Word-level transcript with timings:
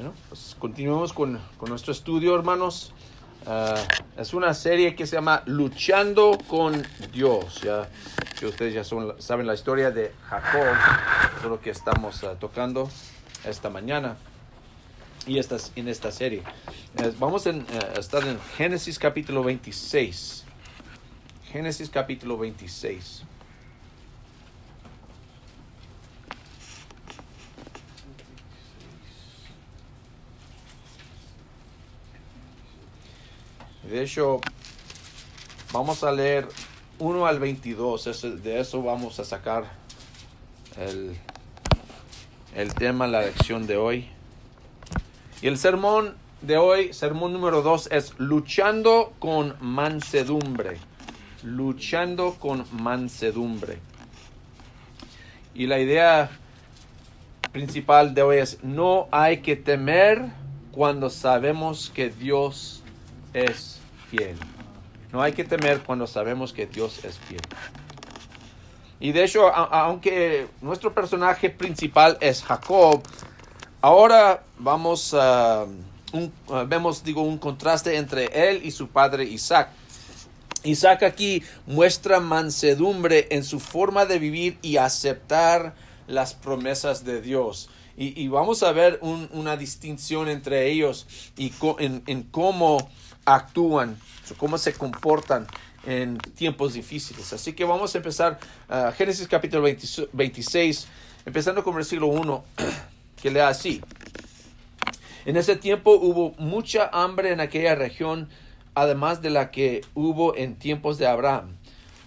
Bueno, 0.00 0.14
pues 0.30 0.56
continuemos 0.58 1.12
con, 1.12 1.38
con 1.58 1.68
nuestro 1.68 1.92
estudio, 1.92 2.34
hermanos. 2.34 2.94
Ah, 3.46 3.74
es 4.16 4.32
una 4.32 4.54
serie 4.54 4.94
que 4.94 5.06
se 5.06 5.16
llama 5.16 5.42
Luchando 5.44 6.38
con 6.48 6.82
Dios. 7.12 7.60
Ya 7.60 7.86
que 8.38 8.46
ustedes 8.46 8.72
ya 8.72 8.82
saben 9.18 9.46
la 9.46 9.52
historia 9.52 9.90
de 9.90 10.14
Jacob, 10.26 10.74
es 11.36 11.44
lo 11.44 11.60
que 11.60 11.68
estamos 11.68 12.24
ah, 12.24 12.36
tocando 12.40 12.88
esta 13.44 13.68
mañana 13.68 14.16
y 15.26 15.38
estas, 15.38 15.70
en 15.76 15.86
esta 15.86 16.10
serie. 16.10 16.44
Eh, 16.96 17.12
vamos 17.18 17.46
eh, 17.46 17.62
a 17.94 18.00
estar 18.00 18.26
en 18.26 18.40
Génesis 18.56 18.98
capítulo 18.98 19.44
26. 19.44 20.44
Génesis 21.52 21.90
capítulo 21.90 22.38
26. 22.38 23.24
De 33.90 34.02
hecho, 34.04 34.40
vamos 35.72 36.04
a 36.04 36.12
leer 36.12 36.46
1 37.00 37.26
al 37.26 37.40
22. 37.40 38.06
Ese- 38.06 38.36
de 38.36 38.60
eso 38.60 38.82
vamos 38.82 39.18
a 39.18 39.24
sacar 39.24 39.64
el, 40.76 41.16
el 42.54 42.72
tema, 42.74 43.08
la 43.08 43.22
lección 43.22 43.66
de 43.66 43.76
hoy. 43.76 44.08
Y 45.42 45.48
el 45.48 45.58
sermón 45.58 46.14
de 46.40 46.56
hoy, 46.56 46.92
sermón 46.92 47.32
número 47.32 47.62
2, 47.62 47.88
es 47.90 48.14
luchando 48.18 49.12
con 49.18 49.56
mansedumbre. 49.60 50.78
Luchando 51.42 52.34
con 52.34 52.64
mansedumbre. 52.70 53.78
Y 55.52 55.66
la 55.66 55.80
idea 55.80 56.30
principal 57.50 58.14
de 58.14 58.22
hoy 58.22 58.36
es, 58.38 58.62
no 58.62 59.08
hay 59.10 59.38
que 59.38 59.56
temer 59.56 60.26
cuando 60.70 61.10
sabemos 61.10 61.90
que 61.92 62.08
Dios 62.10 62.84
es 63.34 63.79
fiel. 64.10 64.36
No 65.12 65.22
hay 65.22 65.32
que 65.32 65.44
temer 65.44 65.80
cuando 65.80 66.06
sabemos 66.06 66.52
que 66.52 66.66
Dios 66.66 67.04
es 67.04 67.18
fiel. 67.18 67.40
Y 69.00 69.12
de 69.12 69.24
hecho, 69.24 69.48
aunque 69.54 70.46
nuestro 70.60 70.92
personaje 70.94 71.48
principal 71.50 72.18
es 72.20 72.42
Jacob, 72.42 73.02
ahora 73.80 74.42
vamos 74.58 75.14
a 75.14 75.64
un- 76.12 76.32
vemos 76.68 77.02
digo 77.02 77.22
un 77.22 77.38
contraste 77.38 77.96
entre 77.96 78.26
él 78.50 78.60
y 78.64 78.70
su 78.72 78.88
padre 78.88 79.24
Isaac. 79.24 79.70
Isaac 80.64 81.02
aquí 81.04 81.42
muestra 81.66 82.20
mansedumbre 82.20 83.28
en 83.30 83.44
su 83.44 83.58
forma 83.60 84.04
de 84.04 84.18
vivir 84.18 84.58
y 84.60 84.76
aceptar 84.76 85.74
las 86.06 86.34
promesas 86.34 87.04
de 87.04 87.22
Dios. 87.22 87.70
Y, 87.96 88.28
vamos 88.28 88.62
a 88.62 88.72
ver 88.72 88.98
un- 89.02 89.28
una 89.32 89.56
distinción 89.58 90.28
entre 90.28 90.70
ellos 90.70 91.06
y 91.36 91.52
en 91.78 92.22
cómo 92.30 92.90
actúan, 93.24 93.98
cómo 94.36 94.58
se 94.58 94.72
comportan 94.72 95.46
en 95.86 96.18
tiempos 96.18 96.74
difíciles. 96.74 97.32
Así 97.32 97.52
que 97.52 97.64
vamos 97.64 97.94
a 97.94 97.98
empezar 97.98 98.38
ah, 98.68 98.92
Génesis 98.96 99.26
capítulo 99.28 99.62
20 99.62 100.08
26, 100.12 100.86
empezando 101.26 101.64
con 101.64 101.74
versículo 101.74 102.08
1, 102.08 102.44
que 103.22 103.30
lea 103.30 103.48
así. 103.48 103.80
En 105.24 105.36
ese 105.36 105.56
tiempo 105.56 105.92
hubo 105.92 106.34
mucha 106.38 106.88
hambre 106.92 107.32
en 107.32 107.40
aquella 107.40 107.74
región, 107.74 108.28
además 108.74 109.20
de 109.20 109.30
la 109.30 109.50
que 109.50 109.82
hubo 109.94 110.34
en 110.36 110.56
tiempos 110.56 110.98
de 110.98 111.06
Abraham. 111.06 111.56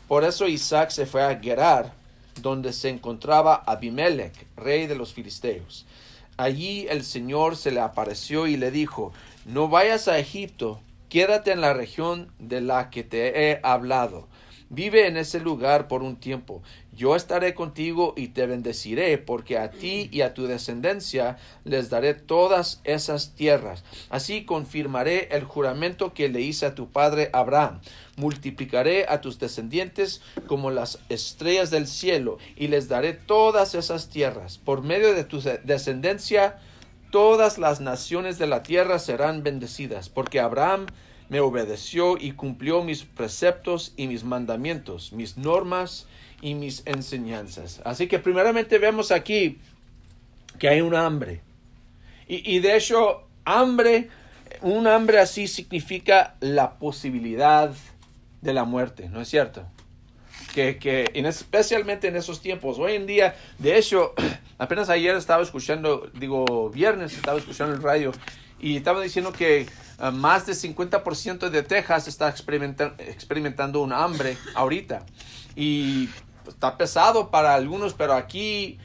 Por 0.07 0.23
eso 0.23 0.47
Isaac 0.47 0.89
se 0.89 1.05
fue 1.05 1.23
a 1.23 1.39
Gerar, 1.39 1.93
donde 2.41 2.73
se 2.73 2.89
encontraba 2.89 3.55
Abimelech, 3.55 4.33
rey 4.57 4.87
de 4.87 4.95
los 4.95 5.13
filisteos. 5.13 5.85
Allí 6.37 6.87
el 6.89 7.03
Señor 7.03 7.55
se 7.55 7.71
le 7.71 7.79
apareció 7.79 8.47
y 8.47 8.57
le 8.57 8.71
dijo, 8.71 9.13
no 9.45 9.67
vayas 9.67 10.07
a 10.07 10.17
Egipto, 10.17 10.81
quédate 11.13 11.51
en 11.51 11.61
la 11.61 11.75
región 11.75 12.31
de 12.39 12.59
la 12.59 12.89
que 12.89 13.03
te 13.03 13.51
he 13.51 13.59
hablado. 13.61 14.27
Vive 14.69 15.05
en 15.05 15.15
ese 15.15 15.39
lugar 15.39 15.87
por 15.87 16.01
un 16.01 16.15
tiempo. 16.15 16.63
Yo 16.91 17.15
estaré 17.15 17.53
contigo 17.53 18.15
y 18.17 18.29
te 18.29 18.47
bendeciré, 18.47 19.19
porque 19.19 19.59
a 19.59 19.69
ti 19.69 20.09
y 20.11 20.21
a 20.21 20.33
tu 20.33 20.47
descendencia 20.47 21.37
les 21.65 21.91
daré 21.91 22.15
todas 22.15 22.81
esas 22.83 23.35
tierras. 23.35 23.83
Así 24.09 24.43
confirmaré 24.43 25.27
el 25.29 25.43
juramento 25.43 26.15
que 26.15 26.29
le 26.29 26.41
hice 26.41 26.65
a 26.65 26.73
tu 26.73 26.89
padre 26.89 27.29
Abraham. 27.31 27.81
Multiplicaré 28.17 29.05
a 29.07 29.21
tus 29.21 29.37
descendientes 29.37 30.23
como 30.47 30.71
las 30.71 30.97
estrellas 31.09 31.69
del 31.69 31.85
cielo, 31.85 32.39
y 32.55 32.69
les 32.69 32.89
daré 32.89 33.13
todas 33.13 33.75
esas 33.75 34.09
tierras. 34.09 34.57
Por 34.57 34.81
medio 34.81 35.13
de 35.13 35.25
tu 35.25 35.41
descendencia, 35.63 36.57
todas 37.13 37.59
las 37.59 37.79
naciones 37.79 38.39
de 38.39 38.47
la 38.47 38.63
tierra 38.63 38.97
serán 38.97 39.43
bendecidas, 39.43 40.09
porque 40.09 40.39
Abraham 40.39 40.87
me 41.29 41.41
obedeció 41.41 42.17
y 42.17 42.31
cumplió 42.31 42.83
mis 42.83 43.03
preceptos 43.03 43.93
y 43.95 44.07
mis 44.07 44.23
mandamientos, 44.23 45.13
mis 45.13 45.37
normas 45.37 46.07
y 46.41 46.55
mis 46.55 46.81
enseñanzas. 46.87 47.81
Así 47.85 48.07
que 48.07 48.17
primeramente 48.17 48.79
vemos 48.79 49.11
aquí 49.11 49.59
que 50.57 50.67
hay 50.67 50.81
un 50.81 50.95
hambre. 50.95 51.41
Y, 52.27 52.57
de 52.57 52.77
hecho, 52.77 53.27
hambre, 53.45 54.09
un 54.61 54.87
hambre 54.87 55.19
así 55.19 55.47
significa 55.47 56.33
la 56.39 56.79
posibilidad 56.79 57.71
de 58.41 58.53
la 58.53 58.63
muerte, 58.63 59.07
¿no 59.09 59.21
es 59.21 59.27
cierto? 59.27 59.67
Que, 60.55 60.79
que 60.79 61.11
en, 61.13 61.27
especialmente 61.27 62.07
en 62.07 62.15
esos 62.15 62.41
tiempos, 62.41 62.79
hoy 62.79 62.93
en 62.93 63.05
día, 63.05 63.35
de 63.59 63.77
hecho, 63.77 64.15
apenas 64.63 64.89
ayer 64.89 65.15
estaba 65.15 65.43
escuchando, 65.43 66.09
digo, 66.13 66.69
viernes 66.69 67.13
estaba 67.13 67.37
escuchando 67.37 67.75
el 67.75 67.81
radio 67.81 68.11
y 68.59 68.77
estaba 68.77 69.01
diciendo 69.01 69.33
que 69.33 69.67
uh, 69.99 70.11
más 70.11 70.45
del 70.45 70.55
50% 70.55 71.49
de 71.49 71.63
Texas 71.63 72.07
está 72.07 72.29
experimentan, 72.29 72.95
experimentando 72.97 73.81
un 73.81 73.91
hambre 73.91 74.37
ahorita. 74.55 75.05
Y 75.55 76.07
pues, 76.43 76.55
está 76.55 76.77
pesado 76.77 77.29
para 77.29 77.55
algunos, 77.55 77.93
pero 77.93 78.13
aquí 78.13 78.79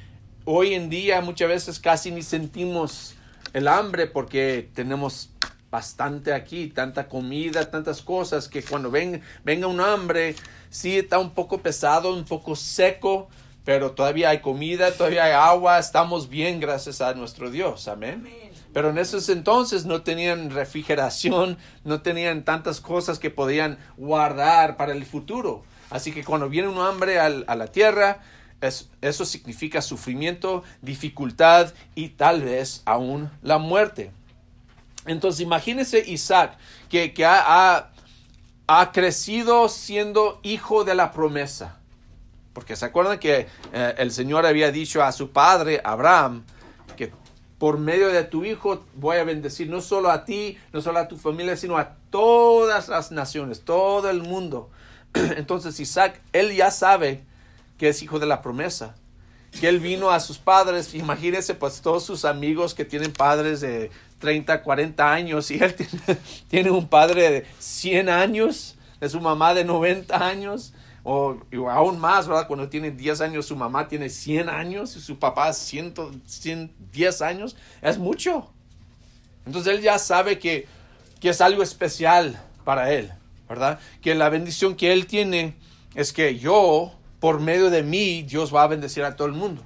hoy 0.44 0.74
en 0.74 0.90
día 0.90 1.20
muchas 1.20 1.48
veces 1.48 1.78
casi 1.78 2.10
ni 2.10 2.22
sentimos 2.22 3.14
el 3.52 3.68
hambre 3.68 4.08
porque 4.08 4.68
tenemos 4.74 5.30
bastante 5.70 6.32
aquí, 6.32 6.68
tanta 6.68 7.08
comida, 7.08 7.70
tantas 7.70 8.02
cosas 8.02 8.48
que 8.48 8.62
cuando 8.62 8.90
ven, 8.90 9.22
venga 9.44 9.66
un 9.66 9.80
hambre, 9.80 10.34
sí 10.70 10.98
está 10.98 11.18
un 11.18 11.30
poco 11.30 11.58
pesado, 11.58 12.14
un 12.14 12.24
poco 12.24 12.56
seco, 12.56 13.28
pero 13.68 13.90
todavía 13.90 14.30
hay 14.30 14.40
comida, 14.40 14.92
todavía 14.92 15.24
hay 15.24 15.32
agua, 15.32 15.78
estamos 15.78 16.30
bien 16.30 16.58
gracias 16.58 17.02
a 17.02 17.12
nuestro 17.12 17.50
Dios, 17.50 17.86
amén. 17.86 18.20
amén. 18.20 18.50
Pero 18.72 18.88
en 18.88 18.96
esos 18.96 19.28
entonces 19.28 19.84
no 19.84 20.00
tenían 20.00 20.48
refrigeración, 20.48 21.58
no 21.84 22.00
tenían 22.00 22.46
tantas 22.46 22.80
cosas 22.80 23.18
que 23.18 23.28
podían 23.28 23.78
guardar 23.98 24.78
para 24.78 24.92
el 24.92 25.04
futuro. 25.04 25.64
Así 25.90 26.12
que 26.12 26.24
cuando 26.24 26.48
viene 26.48 26.68
un 26.68 26.78
hambre 26.78 27.20
al, 27.20 27.44
a 27.46 27.56
la 27.56 27.66
tierra, 27.66 28.22
es, 28.62 28.88
eso 29.02 29.26
significa 29.26 29.82
sufrimiento, 29.82 30.62
dificultad 30.80 31.74
y 31.94 32.08
tal 32.08 32.40
vez 32.40 32.80
aún 32.86 33.30
la 33.42 33.58
muerte. 33.58 34.12
Entonces 35.04 35.42
imagínese 35.42 36.02
Isaac 36.08 36.56
que, 36.88 37.12
que 37.12 37.26
ha, 37.26 37.42
ha, 37.44 37.90
ha, 38.66 38.92
crecido 38.92 39.68
siendo 39.68 40.40
hijo 40.42 40.84
de 40.84 40.94
la 40.94 41.12
promesa. 41.12 41.78
Porque 42.58 42.74
se 42.74 42.86
acuerdan 42.86 43.20
que 43.20 43.46
eh, 43.72 43.94
el 43.98 44.10
Señor 44.10 44.44
había 44.44 44.72
dicho 44.72 45.00
a 45.04 45.12
su 45.12 45.30
padre 45.30 45.80
Abraham 45.84 46.42
que 46.96 47.12
por 47.56 47.78
medio 47.78 48.08
de 48.08 48.24
tu 48.24 48.44
hijo 48.44 48.84
voy 48.96 49.18
a 49.18 49.22
bendecir 49.22 49.70
no 49.70 49.80
solo 49.80 50.10
a 50.10 50.24
ti, 50.24 50.58
no 50.72 50.80
solo 50.80 50.98
a 50.98 51.06
tu 51.06 51.16
familia, 51.16 51.56
sino 51.56 51.78
a 51.78 51.94
todas 52.10 52.88
las 52.88 53.12
naciones, 53.12 53.60
todo 53.60 54.10
el 54.10 54.24
mundo. 54.24 54.70
Entonces 55.14 55.78
Isaac, 55.78 56.20
él 56.32 56.52
ya 56.56 56.72
sabe 56.72 57.22
que 57.78 57.90
es 57.90 58.02
hijo 58.02 58.18
de 58.18 58.26
la 58.26 58.42
promesa, 58.42 58.96
que 59.60 59.68
él 59.68 59.78
vino 59.78 60.10
a 60.10 60.18
sus 60.18 60.38
padres, 60.38 60.94
imagínense 60.94 61.54
pues 61.54 61.80
todos 61.80 62.02
sus 62.02 62.24
amigos 62.24 62.74
que 62.74 62.84
tienen 62.84 63.12
padres 63.12 63.60
de 63.60 63.92
30, 64.18 64.64
40 64.64 65.12
años 65.12 65.48
y 65.52 65.62
él 65.62 65.76
tiene, 66.48 66.72
un 66.72 66.88
padre 66.88 67.30
de 67.30 67.46
100 67.60 68.08
años, 68.08 68.74
de 68.98 69.08
su 69.08 69.20
mamá 69.20 69.54
de 69.54 69.64
90 69.64 70.26
años, 70.26 70.72
o, 71.02 71.38
aún 71.70 71.98
más, 71.98 72.28
¿verdad? 72.28 72.46
Cuando 72.46 72.68
tiene 72.68 72.90
10 72.90 73.20
años, 73.20 73.46
su 73.46 73.56
mamá 73.56 73.88
tiene 73.88 74.10
100 74.10 74.48
años 74.48 74.96
y 74.96 75.00
su 75.00 75.18
papá 75.18 75.52
100, 75.52 75.94
110 76.26 77.22
años, 77.22 77.56
es 77.82 77.98
mucho. 77.98 78.52
Entonces 79.46 79.74
él 79.74 79.82
ya 79.82 79.98
sabe 79.98 80.38
que, 80.38 80.66
que 81.20 81.30
es 81.30 81.40
algo 81.40 81.62
especial 81.62 82.40
para 82.64 82.92
él, 82.92 83.12
¿verdad? 83.48 83.78
Que 84.02 84.14
la 84.14 84.28
bendición 84.28 84.76
que 84.76 84.92
él 84.92 85.06
tiene 85.06 85.56
es 85.94 86.12
que 86.12 86.38
yo, 86.38 86.92
por 87.20 87.40
medio 87.40 87.70
de 87.70 87.82
mí, 87.82 88.22
Dios 88.22 88.54
va 88.54 88.64
a 88.64 88.66
bendecir 88.66 89.04
a 89.04 89.16
todo 89.16 89.26
el 89.26 89.34
mundo. 89.34 89.62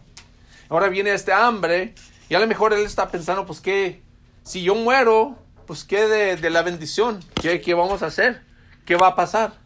Ahora 0.69 0.89
viene 0.89 1.13
este 1.13 1.33
hambre 1.33 1.95
y 2.29 2.35
a 2.35 2.41
lo 2.41 2.47
mejor 2.47 2.73
él 2.73 2.85
está 2.85 3.11
pensando, 3.11 3.45
pues, 3.45 3.61
¿qué? 3.61 4.03
Si 4.45 4.63
yo 4.63 4.75
muero, 4.75 5.37
pues, 5.67 5.85
¿qué 5.85 6.07
de, 6.07 6.37
de 6.37 6.51
la 6.51 6.63
bendición? 6.63 7.21
¿Qué, 7.41 7.61
¿Qué 7.61 7.75
vamos 7.75 8.03
a 8.03 8.07
hacer? 8.07 8.43
¿Qué 8.85 8.97
va 8.97 9.09
a 9.09 9.15
pasar? 9.15 9.62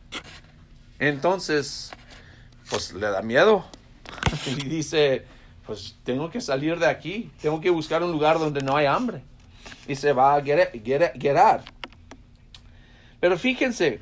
Entonces, 0.99 1.91
pues 2.71 2.93
le 2.93 3.07
da 3.09 3.23
miedo 3.23 3.65
y 4.47 4.65
dice, 4.65 5.25
pues 5.67 5.97
tengo 6.05 6.31
que 6.31 6.41
salir 6.41 6.79
de 6.79 6.87
aquí, 6.87 7.31
tengo 7.41 7.61
que 7.61 7.71
buscar 7.71 8.03
un 8.03 8.13
lugar 8.13 8.39
donde 8.39 8.63
no 8.63 8.77
hay 8.77 8.87
hambre. 8.87 9.23
y 9.89 9.95
se 9.95 10.13
va 10.13 10.37
a 10.37 10.43
Gerar. 10.43 11.65
Pero 13.21 13.39
fíjense, 13.39 13.99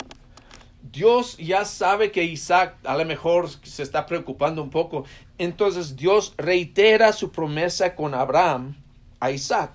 Dios 0.93 1.37
ya 1.39 1.65
sabe 1.65 2.11
que 2.11 2.25
Isaac 2.25 2.77
a 2.85 2.97
lo 2.97 3.05
mejor 3.05 3.49
se 3.63 3.83
está 3.83 4.07
preocupando 4.07 4.63
un 4.63 4.71
poco. 4.71 5.05
Entonces 5.39 5.97
Dios 5.97 6.35
reitera 6.37 7.13
su 7.13 7.33
promesa 7.33 7.95
con 7.95 8.15
Abraham 8.15 8.77
a 9.21 9.31
Isaac. 9.31 9.73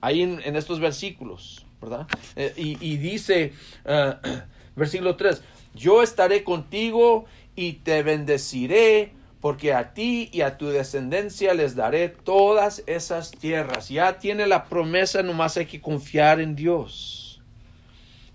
Ahí 0.00 0.22
en, 0.22 0.56
estos 0.56 0.80
versículos, 0.80 1.64
¿verdad? 1.80 2.08
Eh, 2.34 2.52
y, 2.56 2.96
dice, 2.96 3.52
uh, 3.84 4.14
versículo 4.76 5.14
3, 5.14 5.42
yo 5.74 6.02
estaré 6.02 6.44
contigo 6.44 7.24
y 7.56 7.74
te 7.74 8.02
bendeciré 8.02 9.12
porque 9.40 9.74
a 9.74 9.92
ti 9.92 10.30
y 10.32 10.42
a 10.42 10.56
tu 10.56 10.68
descendencia 10.68 11.52
les 11.52 11.74
daré 11.74 12.08
todas 12.08 12.84
esas 12.86 13.32
tierras. 13.32 13.88
Ya 13.88 14.18
tiene 14.18 14.46
la 14.46 14.66
promesa, 14.66 15.22
nomás 15.24 15.56
hay 15.56 15.66
que 15.66 15.80
confiar 15.80 16.40
en 16.40 16.54
Dios. 16.54 17.42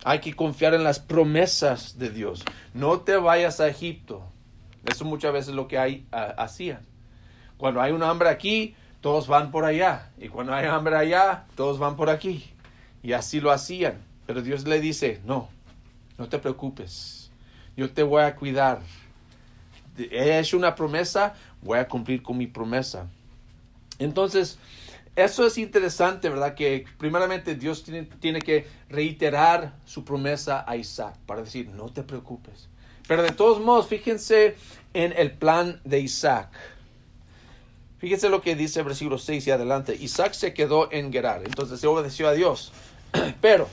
Hay 0.04 0.20
que 0.20 0.36
confiar 0.36 0.74
en 0.74 0.84
las 0.84 1.00
promesas 1.00 1.98
de 1.98 2.10
Dios. 2.10 2.44
No 2.74 3.00
te 3.00 3.16
vayas 3.16 3.62
a 3.62 3.68
Egipto. 3.68 4.24
Eso 4.86 5.06
muchas 5.06 5.32
veces 5.32 5.54
lo 5.56 5.68
que 5.68 5.78
hay, 5.78 6.06
hacían. 6.12 6.82
Cuando 7.58 7.82
hay 7.82 7.94
un 7.94 8.04
hambre 8.04 8.30
aquí, 8.30 8.76
todos 9.00 9.28
van 9.28 9.52
por 9.52 9.64
allá. 9.64 10.12
Y 10.18 10.28
cuando 10.28 10.54
hay 10.54 10.66
hambre 10.66 10.96
allá, 10.96 11.46
todos 11.56 11.80
van 11.80 11.96
por 11.96 12.10
aquí. 12.10 12.44
Y 13.02 13.14
así 13.14 13.40
lo 13.40 13.52
hacían. 13.52 14.04
Pero 14.26 14.42
Dios 14.42 14.68
le 14.68 14.82
dice, 14.82 15.22
no, 15.26 15.48
no 16.18 16.28
te 16.28 16.38
preocupes. 16.38 17.17
Yo 17.78 17.90
te 17.90 18.04
voy 18.04 18.24
a 18.24 18.36
cuidar 18.36 18.82
he 19.98 20.40
hecho 20.40 20.58
una 20.58 20.76
promesa, 20.76 21.34
voy 21.62 21.80
a 21.80 21.88
cumplir 21.88 22.22
con 22.22 22.38
mi 22.38 22.48
promesa. 22.48 23.08
Entonces, 24.00 24.58
eso 25.16 25.46
es 25.46 25.58
interesante, 25.58 26.30
¿verdad? 26.30 26.54
Que 26.54 26.86
primeramente 26.98 27.56
Dios 27.56 27.84
tiene, 27.84 28.04
tiene, 28.04 28.42
que 28.42 28.68
reiterar 28.90 29.74
su 29.86 30.06
promesa 30.06 30.64
a 30.68 30.78
Isaac 30.78 31.16
para 31.26 31.42
decir, 31.42 31.70
no 31.70 31.90
te 31.92 32.04
preocupes. 32.04 32.70
Pero 33.08 33.24
de 33.24 33.32
todos 33.32 33.60
modos, 33.60 33.88
fíjense 33.88 34.56
en 34.94 35.14
el 35.14 35.32
plan 35.32 35.82
de 35.84 36.00
Isaac. 36.00 36.50
Fíjense 37.98 38.30
lo 38.30 38.42
que 38.42 38.56
dice 38.56 38.82
el 38.82 38.86
versículo 38.86 39.18
6 39.18 39.48
y 39.48 39.52
adelante. 39.52 39.96
Isaac 39.96 40.34
se 40.34 40.54
quedó 40.54 40.92
en 40.92 41.12
Gerar, 41.12 41.42
entonces 41.44 41.80
se 41.80 41.88
obedeció 41.88 42.28
a 42.28 42.34
Dios. 42.34 42.72
Pero, 43.42 43.68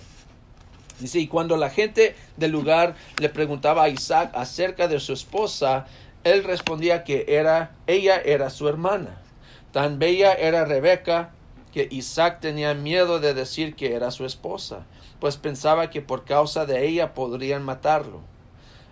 dice, 1.00 1.19
y 1.19 1.29
cuando 1.29 1.56
la 1.56 1.70
gente 1.70 2.14
del 2.37 2.52
lugar 2.52 2.94
le 3.19 3.29
preguntaba 3.29 3.85
a 3.85 3.88
Isaac 3.88 4.31
acerca 4.35 4.88
de 4.88 5.00
su 5.00 5.12
esposa, 5.12 5.87
él 6.25 6.44
respondía 6.44 7.05
que 7.05 7.26
era, 7.29 7.76
ella 7.87 8.20
era 8.20 8.50
su 8.50 8.69
hermana. 8.69 9.20
Tan 9.73 9.99
bella 9.99 10.32
era 10.32 10.64
Rebeca 10.64 11.31
que 11.73 11.88
Isaac 11.91 12.38
tenía 12.41 12.73
miedo 12.75 13.19
de 13.19 13.35
decir 13.35 13.75
que 13.75 13.94
era 13.94 14.12
su 14.12 14.25
esposa, 14.25 14.87
pues 15.19 15.37
pensaba 15.37 15.91
que 15.91 16.00
por 16.00 16.25
causa 16.25 16.67
de 16.67 16.87
ella 16.87 17.14
podrían 17.14 17.64
matarlo. 17.64 18.20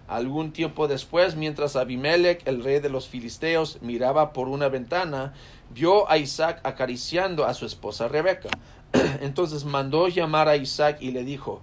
Algún 0.09 0.53
tiempo 0.53 0.89
después, 0.89 1.37
mientras 1.37 1.77
Abimelech, 1.77 2.47
el 2.47 2.63
rey 2.63 2.81
de 2.81 2.91
los 2.91 3.09
filisteos, 3.09 3.79
miraba 3.81 4.33
por 4.33 4.49
una 4.49 4.69
ventana, 4.69 5.33
vio 5.71 6.11
a 6.11 6.19
Isaac 6.19 6.61
acariciando 6.65 7.47
a 7.47 7.55
su 7.55 7.65
esposa 7.65 8.09
Rebeca. 8.09 8.51
Entonces 9.21 9.65
mandó 9.65 10.09
llamar 10.09 10.49
a 10.49 10.57
Isaac 10.57 10.99
y 11.01 11.13
le 11.13 11.25
dijo, 11.25 11.63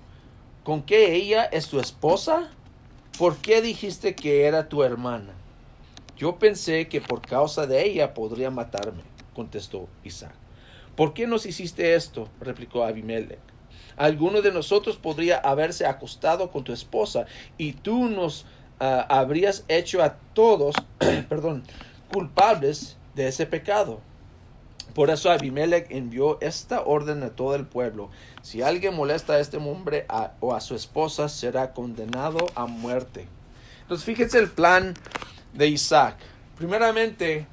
¿Con 0.63 0.83
qué 0.83 1.15
ella 1.15 1.45
es 1.45 1.67
tu 1.67 1.79
esposa? 1.79 2.50
¿Por 3.17 3.38
qué 3.38 3.61
dijiste 3.61 4.13
que 4.13 4.44
era 4.44 4.67
tu 4.67 4.83
hermana? 4.83 5.33
Yo 6.17 6.38
pensé 6.38 6.89
que 6.89 7.00
por 7.00 7.21
causa 7.21 7.65
de 7.65 7.85
ella 7.85 8.13
podría 8.13 8.51
matarme, 8.51 9.03
contestó 9.33 9.88
Isaac. 10.03 10.33
¿Por 10.97 11.13
qué 11.13 11.27
nos 11.27 11.45
hiciste 11.45 11.95
esto? 11.95 12.27
replicó 12.41 12.83
Abimelech. 12.83 13.39
Alguno 13.95 14.41
de 14.41 14.51
nosotros 14.51 14.97
podría 14.97 15.38
haberse 15.38 15.85
acostado 15.85 16.51
con 16.51 16.65
tu 16.65 16.73
esposa 16.73 17.25
y 17.57 17.71
tú 17.71 18.09
nos 18.09 18.45
ah, 18.81 19.06
habrías 19.09 19.63
hecho 19.69 20.03
a 20.03 20.17
todos, 20.33 20.75
perdón, 21.29 21.63
culpables 22.11 22.97
de 23.15 23.29
ese 23.29 23.45
pecado. 23.45 24.01
Por 24.99 25.09
eso 25.11 25.31
Abimelech 25.31 25.89
envió 25.91 26.41
esta 26.41 26.81
orden 26.81 27.23
a 27.23 27.29
todo 27.29 27.55
el 27.55 27.65
pueblo. 27.65 28.09
Si 28.41 28.61
alguien 28.61 28.93
molesta 28.93 29.35
a 29.35 29.39
este 29.39 29.55
hombre 29.55 30.05
o 30.41 30.53
a 30.53 30.59
su 30.59 30.75
esposa, 30.75 31.29
será 31.29 31.71
condenado 31.71 32.47
a 32.53 32.65
muerte. 32.65 33.25
Entonces 33.83 34.05
fíjense 34.05 34.39
el 34.39 34.49
plan 34.49 34.95
de 35.53 35.67
Isaac. 35.67 36.17
Primeramente, 36.57 37.47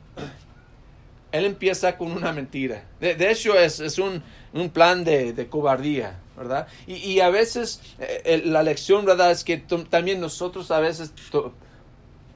él 1.31 1.45
empieza 1.45 1.97
con 1.97 2.11
una 2.11 2.33
mentira. 2.33 2.83
De, 2.99 3.31
hecho, 3.31 3.57
es, 3.57 3.97
un, 4.01 4.25
un, 4.53 4.69
plan 4.69 5.05
de, 5.05 5.47
cobardía, 5.49 6.19
¿verdad? 6.37 6.67
Y, 6.89 6.95
y 6.95 7.21
a 7.21 7.31
veces 7.31 7.81
eh, 8.01 8.43
la 8.45 8.65
lección, 8.65 9.05
¿verdad? 9.05 9.31
Es 9.31 9.45
que 9.45 9.59
también 9.89 10.21
nosotros 10.21 10.73
a 10.73 10.81
veces 10.81 11.13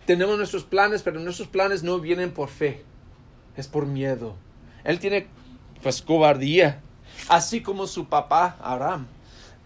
tenemos 0.07 0.37
nuestros 0.37 0.63
planes, 0.63 1.03
pero 1.03 1.19
nuestros 1.19 1.49
planes 1.49 1.83
no 1.83 1.99
vienen 1.99 2.31
por 2.31 2.49
fe, 2.49 2.85
es 3.57 3.67
por 3.67 3.87
miedo. 3.87 4.37
Él 4.85 4.99
tiene, 4.99 5.27
pues, 5.83 6.03
cobardía, 6.03 6.81
así 7.29 7.61
como 7.63 7.87
su 7.87 8.07
papá, 8.07 8.57
Abraham. 8.63 9.07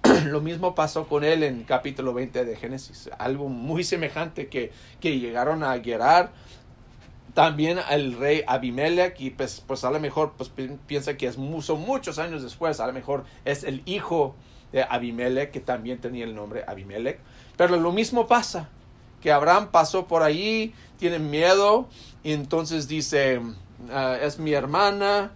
Lo 0.26 0.40
mismo 0.40 0.74
pasó 0.74 1.06
con 1.06 1.24
él 1.24 1.42
en 1.42 1.64
capítulo 1.64 2.12
20 2.12 2.44
de 2.44 2.56
Génesis, 2.56 3.08
algo 3.18 3.48
muy 3.48 3.84
semejante 3.84 4.48
que, 4.48 4.72
que 5.00 5.18
llegaron 5.18 5.62
a 5.62 5.80
Gerar. 5.80 6.32
También 7.32 7.80
el 7.90 8.16
rey 8.16 8.42
Abimelech, 8.46 9.18
y 9.20 9.30
pues, 9.30 9.62
pues 9.66 9.82
a 9.84 9.90
lo 9.90 9.98
mejor 9.98 10.34
pues, 10.36 10.52
piensa 10.86 11.16
que 11.16 11.26
es 11.26 11.36
son 11.62 11.80
muchos 11.80 12.18
años 12.18 12.42
después, 12.42 12.78
a 12.80 12.86
lo 12.86 12.92
mejor 12.92 13.24
es 13.44 13.64
el 13.64 13.82
hijo 13.86 14.36
de 14.72 14.84
Abimelech, 14.84 15.50
que 15.50 15.60
también 15.60 15.98
tenía 15.98 16.24
el 16.24 16.34
nombre 16.34 16.64
Abimelech. 16.66 17.18
Pero 17.56 17.76
lo 17.76 17.90
mismo 17.90 18.28
pasa, 18.28 18.68
que 19.20 19.32
Abraham 19.32 19.68
pasó 19.72 20.06
por 20.06 20.22
allí, 20.22 20.74
tiene 20.98 21.18
miedo, 21.18 21.88
y 22.22 22.32
entonces 22.32 22.88
dice, 22.88 23.40
ah, 23.92 24.18
es 24.20 24.38
mi 24.38 24.52
hermana, 24.52 25.32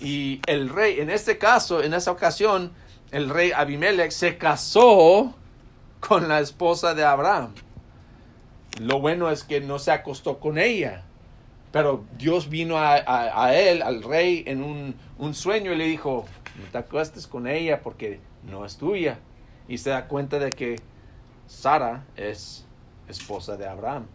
y 0.00 0.40
el 0.46 0.68
rey, 0.68 0.98
en 1.00 1.10
este 1.10 1.38
caso, 1.38 1.82
en 1.82 1.94
esa 1.94 2.10
ocasión, 2.10 2.72
el 3.12 3.30
rey 3.30 3.52
Abimelech 3.52 4.10
se 4.10 4.36
casó 4.36 5.34
con 6.00 6.28
la 6.28 6.40
esposa 6.40 6.94
de 6.94 7.04
Abraham. 7.04 7.54
Lo 8.80 9.00
bueno 9.00 9.30
es 9.30 9.44
que 9.44 9.60
no 9.60 9.78
se 9.78 9.92
acostó 9.92 10.40
con 10.40 10.58
ella, 10.58 11.04
pero 11.70 12.04
Dios 12.18 12.48
vino 12.48 12.76
a, 12.78 13.54
él, 13.54 13.82
al 13.82 14.02
rey, 14.02 14.42
en 14.46 14.62
un, 14.64 15.34
sueño 15.34 15.72
y 15.72 15.76
le 15.76 15.84
dijo, 15.84 16.24
no 16.58 16.66
te 16.72 16.78
acuestes 16.78 17.26
con 17.26 17.46
ella 17.46 17.80
porque 17.80 18.18
no 18.42 18.64
es 18.64 18.76
tuya. 18.76 19.20
Y 19.68 19.78
se 19.78 19.90
da 19.90 20.08
cuenta 20.08 20.38
de 20.38 20.50
que 20.50 20.80
Sara 21.46 22.04
es 22.16 22.66
esposa 23.08 23.56
de 23.56 23.68
Abraham. 23.68 24.06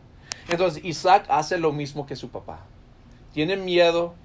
Entonces 0.49 0.83
Isaac 0.83 1.25
hace 1.29 1.57
lo 1.57 1.71
mismo 1.71 2.05
que 2.05 2.15
su 2.15 2.29
papá. 2.29 2.59
Tiene 3.37 3.55
miedo, 3.55 4.15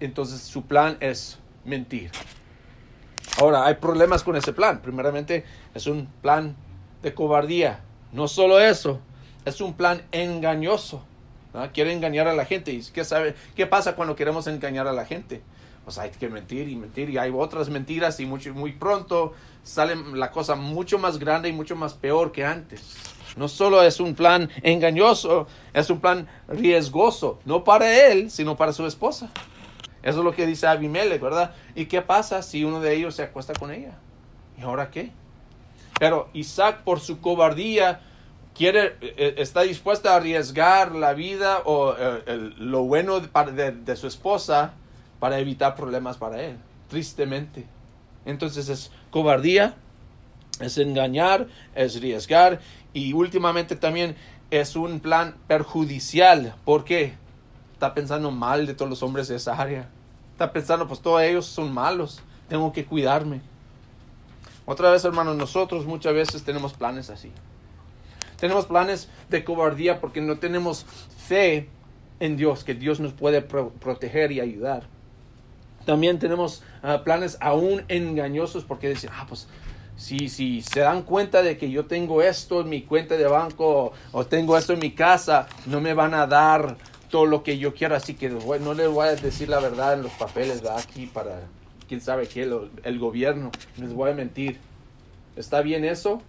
entonces 0.00 0.40
su 0.40 0.62
plan 0.62 0.96
es 1.00 1.38
mentir. 1.66 2.10
Ahora, 3.38 3.66
hay 3.66 3.74
problemas 3.74 4.22
con 4.22 4.34
ese 4.34 4.54
plan. 4.54 4.80
Primeramente, 4.80 5.44
es 5.74 5.86
un 5.86 6.06
plan 6.22 6.56
de 7.02 7.12
cobardía. 7.12 7.80
No 8.12 8.28
solo 8.28 8.58
eso, 8.58 8.98
es 9.44 9.60
un 9.60 9.74
plan 9.74 10.04
engañoso. 10.10 11.04
Quiere 11.74 11.92
engañar 11.92 12.28
a 12.28 12.32
la 12.32 12.46
gente. 12.46 12.72
¿Y 12.72 12.82
qué, 12.94 13.02
qué 13.54 13.66
pasa 13.66 13.94
cuando 13.94 14.16
queremos 14.16 14.46
engañar 14.46 14.86
a 14.86 14.94
la 14.94 15.04
gente? 15.04 15.42
Pues 15.84 15.98
hay 15.98 16.08
que 16.08 16.30
mentir 16.30 16.66
y 16.70 16.76
mentir 16.76 17.10
y 17.10 17.18
hay 17.18 17.30
otras 17.36 17.68
mentiras 17.68 18.20
y 18.20 18.24
mucho, 18.24 18.54
muy 18.54 18.72
pronto 18.72 19.34
sale 19.64 19.96
la 20.14 20.30
cosa 20.30 20.54
mucho 20.54 20.98
más 20.98 21.18
grande 21.18 21.50
y 21.50 21.52
mucho 21.52 21.76
más 21.76 21.92
peor 21.92 22.32
que 22.32 22.46
antes. 22.46 23.15
No 23.36 23.48
solo 23.48 23.82
es 23.82 24.00
un 24.00 24.14
plan 24.14 24.50
engañoso, 24.62 25.46
es 25.74 25.90
un 25.90 26.00
plan 26.00 26.26
riesgoso, 26.48 27.38
no 27.44 27.64
para 27.64 28.08
él, 28.08 28.30
sino 28.30 28.56
para 28.56 28.72
su 28.72 28.86
esposa. 28.86 29.30
Eso 30.02 30.18
es 30.18 30.24
lo 30.24 30.32
que 30.32 30.46
dice 30.46 30.66
Abimelech, 30.66 31.20
¿verdad? 31.20 31.54
¿Y 31.74 31.86
qué 31.86 32.00
pasa 32.00 32.42
si 32.42 32.64
uno 32.64 32.80
de 32.80 32.94
ellos 32.94 33.14
se 33.14 33.24
acuesta 33.24 33.52
con 33.52 33.70
ella? 33.70 33.98
¿Y 34.58 34.62
ahora 34.62 34.90
qué? 34.90 35.10
Pero 35.98 36.28
Isaac, 36.32 36.82
por 36.84 37.00
su 37.00 37.20
cobardía, 37.20 38.00
quiere, 38.54 38.96
eh, 39.00 39.34
está 39.38 39.62
dispuesto 39.62 40.08
a 40.08 40.16
arriesgar 40.16 40.94
la 40.94 41.12
vida 41.12 41.62
o 41.64 41.94
eh, 41.98 42.52
lo 42.58 42.84
bueno 42.84 43.20
de, 43.20 43.72
de, 43.72 43.96
su 43.96 44.06
esposa 44.06 44.72
para 45.18 45.38
evitar 45.38 45.74
problemas 45.74 46.16
para 46.16 46.42
él, 46.42 46.56
tristemente. 46.88 47.66
Entonces 48.24 48.68
es 48.68 48.90
cobardía, 49.10 49.74
es 50.60 50.78
engañar, 50.78 51.48
es 51.74 51.96
arriesgar 51.96 52.60
y 52.96 53.12
últimamente 53.12 53.76
también 53.76 54.16
es 54.50 54.74
un 54.74 55.00
plan 55.00 55.36
perjudicial. 55.46 56.54
¿Por 56.64 56.82
qué? 56.82 57.12
Está 57.74 57.92
pensando 57.92 58.30
mal 58.30 58.66
de 58.66 58.72
todos 58.72 58.88
los 58.88 59.02
hombres 59.02 59.28
de 59.28 59.36
esa 59.36 59.60
área. 59.60 59.90
Está 60.32 60.50
pensando, 60.50 60.88
pues 60.88 61.00
todos 61.00 61.20
ellos 61.20 61.44
son 61.44 61.74
malos, 61.74 62.22
tengo 62.48 62.72
que 62.72 62.86
cuidarme. 62.86 63.42
Otra 64.64 64.90
vez, 64.90 65.04
hermanos, 65.04 65.36
nosotros 65.36 65.84
muchas 65.84 66.14
veces 66.14 66.42
tenemos 66.42 66.72
planes 66.72 67.10
así. 67.10 67.30
Tenemos 68.40 68.64
planes 68.64 69.10
de 69.28 69.44
cobardía 69.44 70.00
porque 70.00 70.22
no 70.22 70.38
tenemos 70.38 70.86
fe 71.18 71.68
en 72.18 72.38
Dios, 72.38 72.64
que 72.64 72.72
Dios 72.72 72.98
nos 72.98 73.12
puede 73.12 73.42
proteger 73.42 74.32
y 74.32 74.40
ayudar. 74.40 74.84
También 75.84 76.18
tenemos 76.18 76.62
ah, 76.82 77.02
planes 77.04 77.36
aún 77.42 77.84
engañosos 77.88 78.64
porque 78.64 78.88
dicen, 78.88 79.10
ah, 79.12 79.26
pues 79.28 79.48
si, 79.96 80.28
si 80.28 80.62
se 80.62 80.80
dan 80.80 81.02
cuenta 81.02 81.42
de 81.42 81.56
que 81.56 81.70
yo 81.70 81.86
tengo 81.86 82.22
esto 82.22 82.60
en 82.60 82.68
mi 82.68 82.82
cuenta 82.82 83.16
de 83.16 83.26
banco 83.26 83.92
o, 84.12 84.26
tengo 84.26 84.56
esto 84.56 84.74
en 84.74 84.78
mi 84.78 84.92
casa, 84.92 85.48
no 85.66 85.80
me 85.80 85.94
van 85.94 86.14
a 86.14 86.26
dar 86.26 86.76
todo 87.10 87.26
lo 87.26 87.42
que 87.42 87.58
yo 87.58 87.74
quiero, 87.74 87.94
así 87.94 88.14
que 88.14 88.28
no 88.28 88.74
les 88.74 88.88
voy 88.88 89.08
a 89.08 89.16
decir 89.16 89.48
la 89.48 89.60
verdad 89.60 89.94
en 89.94 90.02
los 90.02 90.12
papeles 90.12 90.62
de 90.62 90.70
aquí 90.70 91.06
para 91.06 91.40
quién 91.88 92.00
sabe 92.00 92.28
qué, 92.28 92.42
el 92.82 92.98
gobierno, 92.98 93.50
les 93.78 93.92
voy 93.92 94.10
a 94.10 94.14
mentir. 94.14 94.58
¿Está 95.36 95.60
bien 95.60 95.84
eso? 95.84 96.22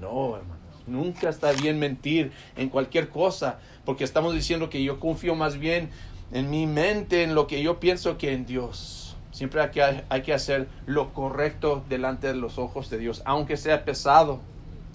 No, 0.00 0.08
no 0.08 0.36
hermano. 0.36 0.62
Nunca 0.86 1.28
está 1.28 1.52
bien 1.52 1.78
mentir 1.78 2.32
en 2.56 2.68
cualquier 2.68 3.08
cosa, 3.08 3.60
porque 3.84 4.04
estamos 4.04 4.34
diciendo 4.34 4.68
que 4.68 4.82
yo 4.82 4.98
confío 4.98 5.34
más 5.34 5.58
bien 5.58 5.90
en 6.32 6.50
mi 6.50 6.66
mente, 6.66 7.22
en 7.22 7.34
lo 7.34 7.46
que 7.46 7.62
yo 7.62 7.78
pienso, 7.78 8.18
que 8.18 8.32
en 8.32 8.46
Dios. 8.46 9.01
Siempre 9.32 9.62
hay 9.62 9.70
que, 9.70 10.04
hay 10.08 10.22
que 10.22 10.34
hacer 10.34 10.68
lo 10.86 11.12
correcto 11.12 11.82
delante 11.88 12.28
de 12.28 12.34
los 12.34 12.58
ojos 12.58 12.90
de 12.90 12.98
Dios, 12.98 13.22
aunque 13.24 13.56
sea 13.56 13.84
pesado. 13.84 14.40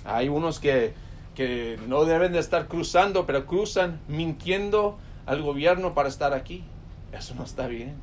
Hay 0.05 0.29
unos 0.29 0.59
que, 0.59 0.93
que 1.35 1.77
no 1.87 2.05
deben 2.05 2.31
de 2.33 2.39
estar 2.39 2.67
cruzando, 2.67 3.25
pero 3.25 3.45
cruzan 3.45 3.99
mintiendo 4.07 4.97
al 5.25 5.41
gobierno 5.41 5.93
para 5.95 6.07
estar 6.07 6.33
aquí. 6.33 6.63
Eso 7.11 7.33
no 7.35 7.43
está 7.43 7.67
bien. 7.67 7.95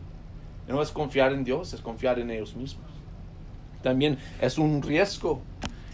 No 0.66 0.82
es 0.82 0.90
confiar 0.90 1.32
en 1.32 1.44
Dios, 1.44 1.72
es 1.72 1.80
confiar 1.80 2.18
en 2.18 2.30
ellos 2.30 2.56
mismos. 2.56 2.90
También 3.82 4.18
es 4.40 4.58
un 4.58 4.82
riesgo. 4.82 5.40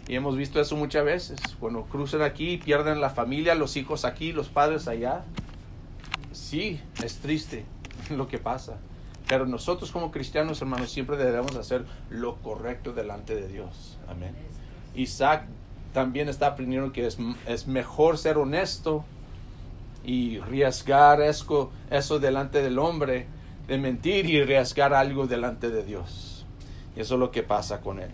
Y 0.08 0.14
hemos 0.14 0.36
visto 0.36 0.60
eso 0.60 0.74
muchas 0.74 1.04
veces. 1.04 1.38
Cuando 1.58 1.82
cruzan 1.84 2.22
aquí, 2.22 2.56
pierden 2.56 3.00
la 3.00 3.10
familia, 3.10 3.54
los 3.54 3.76
hijos 3.76 4.04
aquí, 4.04 4.32
los 4.32 4.48
padres 4.48 4.88
allá. 4.88 5.22
Sí, 6.32 6.80
es 7.04 7.18
triste 7.18 7.64
lo 8.10 8.26
que 8.26 8.38
pasa. 8.38 8.78
Pero 9.30 9.46
nosotros 9.46 9.92
como 9.92 10.10
cristianos, 10.10 10.60
hermanos, 10.60 10.90
siempre 10.90 11.16
debemos 11.16 11.54
hacer 11.54 11.84
lo 12.10 12.38
correcto 12.38 12.92
delante 12.92 13.36
de 13.36 13.46
Dios. 13.46 13.96
Amén. 14.08 14.34
Isaac 14.96 15.44
también 15.94 16.28
está 16.28 16.48
aprendiendo 16.48 16.90
que 16.90 17.06
es, 17.06 17.16
es 17.46 17.68
mejor 17.68 18.18
ser 18.18 18.38
honesto 18.38 19.04
y 20.04 20.40
arriesgar 20.40 21.20
eso, 21.20 21.70
eso 21.90 22.18
delante 22.18 22.60
del 22.60 22.80
hombre, 22.80 23.28
de 23.68 23.78
mentir 23.78 24.26
y 24.26 24.40
arriesgar 24.40 24.94
algo 24.94 25.28
delante 25.28 25.70
de 25.70 25.84
Dios. 25.84 26.44
Y 26.96 27.00
eso 27.00 27.14
es 27.14 27.20
lo 27.20 27.30
que 27.30 27.44
pasa 27.44 27.80
con 27.80 28.00
él 28.00 28.10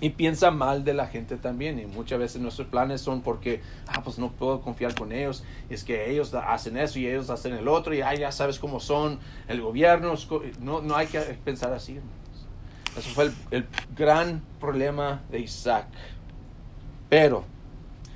y 0.00 0.10
piensa 0.10 0.50
mal 0.50 0.84
de 0.84 0.94
la 0.94 1.06
gente 1.06 1.36
también. 1.36 1.78
Y 1.78 1.86
muchas 1.86 2.18
veces 2.18 2.40
nuestros 2.40 2.68
planes 2.68 3.00
son 3.00 3.20
porque, 3.20 3.60
ah, 3.86 4.02
pues 4.02 4.18
no 4.18 4.32
puedo 4.32 4.60
confiar 4.60 4.94
con 4.94 5.12
ellos. 5.12 5.44
Es 5.68 5.84
que 5.84 6.10
ellos 6.10 6.32
hacen 6.34 6.76
eso 6.76 6.98
y 6.98 7.06
ellos 7.06 7.30
hacen 7.30 7.54
el 7.54 7.68
otro 7.68 7.94
y 7.94 8.00
ah, 8.00 8.14
ya 8.14 8.32
sabes 8.32 8.58
cómo 8.58 8.80
son 8.80 9.18
el 9.48 9.60
gobierno. 9.60 10.14
No, 10.60 10.80
no 10.80 10.96
hay 10.96 11.06
que 11.06 11.20
pensar 11.20 11.72
así. 11.72 12.00
Eso 12.96 13.10
fue 13.10 13.24
el, 13.24 13.34
el 13.50 13.66
gran 13.96 14.42
problema 14.58 15.22
de 15.30 15.40
Isaac. 15.40 15.86
Pero, 17.08 17.44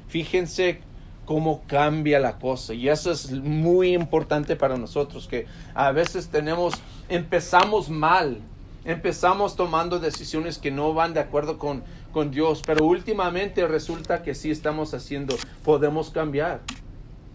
fíjense 0.08 0.80
cómo 1.24 1.62
cambia 1.66 2.18
la 2.18 2.38
cosa. 2.38 2.74
Y 2.74 2.88
eso 2.88 3.10
es 3.10 3.30
muy 3.30 3.94
importante 3.94 4.56
para 4.56 4.76
nosotros, 4.76 5.26
que 5.28 5.46
a 5.74 5.92
veces 5.92 6.28
tenemos, 6.28 6.74
empezamos 7.08 7.88
mal 7.88 8.40
empezamos 8.84 9.56
tomando 9.56 9.98
decisiones 9.98 10.58
que 10.58 10.70
no 10.70 10.94
van 10.94 11.14
de 11.14 11.20
acuerdo 11.20 11.58
con, 11.58 11.82
con 12.12 12.30
Dios, 12.30 12.62
pero 12.64 12.84
últimamente 12.84 13.66
resulta 13.66 14.22
que 14.22 14.34
sí 14.34 14.50
estamos 14.50 14.94
haciendo, 14.94 15.36
podemos 15.64 16.10
cambiar. 16.10 16.60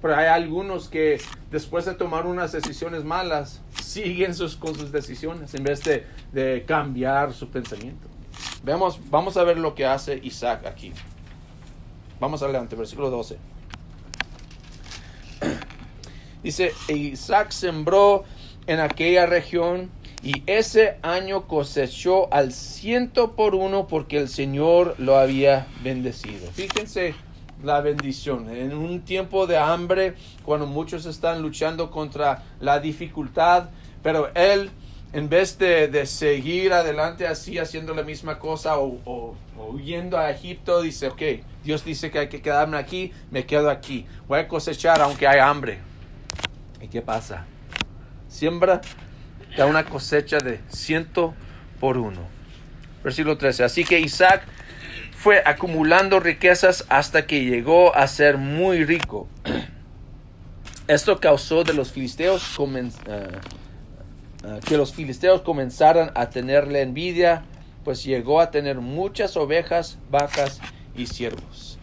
Pero 0.02 0.16
hay 0.16 0.28
algunos 0.28 0.88
que 0.88 1.22
después 1.52 1.86
de 1.86 1.94
tomar 1.94 2.26
unas 2.26 2.52
decisiones 2.52 3.04
malas, 3.04 3.62
siguen 3.84 4.34
sus, 4.34 4.56
con 4.56 4.76
sus 4.76 4.92
decisiones 4.92 5.54
en 5.56 5.64
vez 5.64 5.84
de, 5.84 6.06
de 6.32 6.64
cambiar 6.66 7.34
su 7.34 7.50
pensamiento. 7.50 8.08
Veamos, 8.64 9.00
vamos 9.10 9.36
a 9.38 9.44
ver 9.44 9.58
lo 9.58 9.76
que 9.76 9.86
hace 9.86 10.20
Isaac 10.24 10.66
aquí. 10.66 10.94
Vamos 12.20 12.44
adelante, 12.44 12.76
versículo 12.76 13.10
12. 13.10 13.38
Dice, 16.44 16.74
Isaac 16.88 17.52
sembró 17.52 18.24
en 18.68 18.80
aquella 18.80 19.26
región 19.26 19.90
y 20.22 20.44
ese 20.48 20.98
año 21.02 21.48
cosechó 21.48 22.32
al 22.34 22.52
ciento 22.52 23.36
por 23.36 23.56
uno 23.56 23.88
porque 23.88 24.18
el 24.18 24.28
Señor 24.28 24.96
lo 24.98 25.18
había 25.18 25.68
bendecido. 25.82 26.52
Fíjense 26.52 27.16
la 27.64 27.82
bendición. 27.82 28.50
En 28.50 28.76
un 28.76 29.02
tiempo 29.02 29.48
de 29.48 29.58
hambre, 29.58 30.16
cuando 30.44 30.66
muchos 30.66 31.06
están 31.06 31.42
luchando 31.42 31.90
contra 31.90 32.44
la 32.60 32.80
dificultad, 32.80 33.70
pero 34.04 34.30
él, 34.36 34.72
en 35.14 35.30
vez 35.30 35.58
de, 35.58 36.06
seguir 36.06 36.74
adelante 36.74 37.26
así, 37.26 37.58
haciendo 37.58 37.94
la 37.94 38.04
misma 38.04 38.40
cosa 38.40 38.78
o, 38.78 39.36
huyendo 39.58 40.18
a 40.18 40.32
Egipto, 40.32 40.82
dice, 40.82 41.08
ok, 41.08 41.22
Dios 41.64 41.84
dice 41.86 42.12
que 42.12 42.20
hay 42.20 42.30
que 42.30 42.42
quedarme 42.42 42.78
aquí, 42.78 43.12
me 43.32 43.46
quedo 43.46 43.70
aquí. 43.70 44.06
Voy 44.28 44.40
a 44.40 44.48
cosechar 44.48 45.02
aunque 45.02 45.28
hay 45.28 45.40
hambre. 45.40 45.80
¿Y 46.82 46.88
qué 46.88 47.02
pasa? 47.02 47.46
Siembra 48.28 48.82
da 49.56 49.66
una 49.66 49.86
cosecha 49.86 50.38
de 50.38 50.60
ciento 50.70 51.34
por 51.80 51.98
uno. 51.98 52.22
Versículo 53.04 53.38
13. 53.38 53.64
Así 53.64 53.84
que 53.84 54.00
Isaac 54.00 54.44
fue 55.16 55.42
acumulando 55.46 56.20
riquezas 56.20 56.86
hasta 56.90 57.26
que 57.26 57.44
llegó 57.44 57.96
a 57.96 58.08
ser 58.08 58.38
muy 58.38 58.84
rico. 58.86 59.28
Esto 60.88 61.20
causó 61.20 61.64
de 61.64 61.74
los 61.74 61.92
filisteos 61.92 62.58
eh, 62.58 62.88
eh, 64.44 64.60
que 64.66 64.78
los 64.78 64.94
filisteos 64.94 65.42
comenzaran 65.42 66.12
a 66.16 66.30
tenerle 66.30 66.82
envidia, 66.82 67.44
pues 67.84 68.04
llegó 68.04 68.42
a 68.42 68.50
tener 68.50 68.78
muchas 68.78 69.38
ovejas, 69.38 70.00
vacas 70.10 70.60
y 70.96 71.06
siervos. 71.06 71.78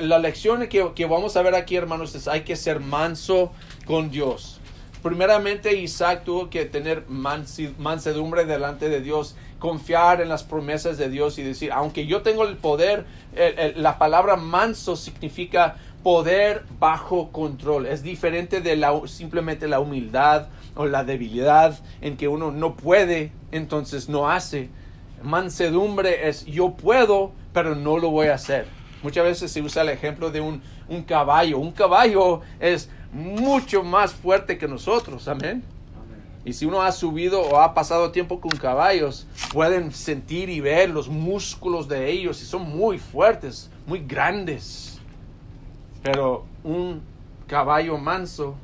La 0.00 0.18
lección 0.18 0.66
que, 0.68 0.92
que 0.94 1.06
vamos 1.06 1.36
a 1.36 1.42
ver 1.42 1.54
aquí, 1.54 1.76
hermanos, 1.76 2.14
es 2.14 2.28
hay 2.28 2.42
que 2.42 2.56
ser 2.56 2.80
manso 2.80 3.52
con 3.84 4.10
Dios 4.10 4.60
primeramente 5.06 5.72
Isaac 5.76 6.24
tuvo 6.24 6.50
que 6.50 6.64
tener 6.64 7.04
mansedumbre 7.08 8.44
delante 8.44 8.88
de 8.88 9.00
Dios, 9.00 9.36
confiar 9.60 10.20
en 10.20 10.28
las 10.28 10.42
promesas 10.42 10.98
de 10.98 11.08
Dios 11.08 11.38
y 11.38 11.44
decir, 11.44 11.70
aunque 11.70 12.06
yo 12.06 12.22
tengo 12.22 12.42
el 12.42 12.56
poder, 12.56 13.04
la 13.76 13.98
palabra 13.98 14.34
manso 14.34 14.96
significa 14.96 15.76
poder 16.02 16.64
bajo 16.80 17.30
control. 17.30 17.86
Es 17.86 18.02
diferente 18.02 18.60
de 18.60 18.74
la, 18.74 19.00
simplemente 19.06 19.68
la 19.68 19.78
humildad 19.78 20.48
o 20.74 20.86
la 20.86 21.04
debilidad 21.04 21.78
en 22.00 22.16
que 22.16 22.26
uno 22.26 22.50
no 22.50 22.74
puede, 22.74 23.30
entonces 23.52 24.08
no 24.08 24.28
hace. 24.28 24.70
Mansedumbre 25.22 26.28
es 26.28 26.44
yo 26.46 26.70
puedo, 26.72 27.30
pero 27.52 27.76
no 27.76 27.98
lo 27.98 28.10
voy 28.10 28.26
a 28.26 28.34
hacer. 28.34 28.66
Muchas 29.04 29.22
veces 29.22 29.52
se 29.52 29.62
usa 29.62 29.82
el 29.82 29.90
ejemplo 29.90 30.32
de 30.32 30.40
un, 30.40 30.62
un 30.88 31.02
caballo. 31.02 31.58
Un 31.58 31.70
caballo 31.70 32.40
es 32.58 32.90
mucho 33.12 33.82
más 33.82 34.12
fuerte 34.12 34.58
que 34.58 34.68
nosotros, 34.68 35.28
amén. 35.28 35.62
Y 36.44 36.52
si 36.52 36.64
uno 36.64 36.82
ha 36.82 36.92
subido 36.92 37.42
o 37.42 37.60
ha 37.60 37.74
pasado 37.74 38.12
tiempo 38.12 38.40
con 38.40 38.56
caballos, 38.56 39.26
pueden 39.52 39.92
sentir 39.92 40.48
y 40.48 40.60
ver 40.60 40.90
los 40.90 41.08
músculos 41.08 41.88
de 41.88 42.08
ellos 42.08 42.40
y 42.40 42.44
son 42.44 42.62
muy 42.62 42.98
fuertes, 42.98 43.68
muy 43.84 43.98
grandes. 43.98 45.00
Pero 46.04 46.44
un 46.62 47.02
caballo 47.48 47.98
manso, 47.98 48.54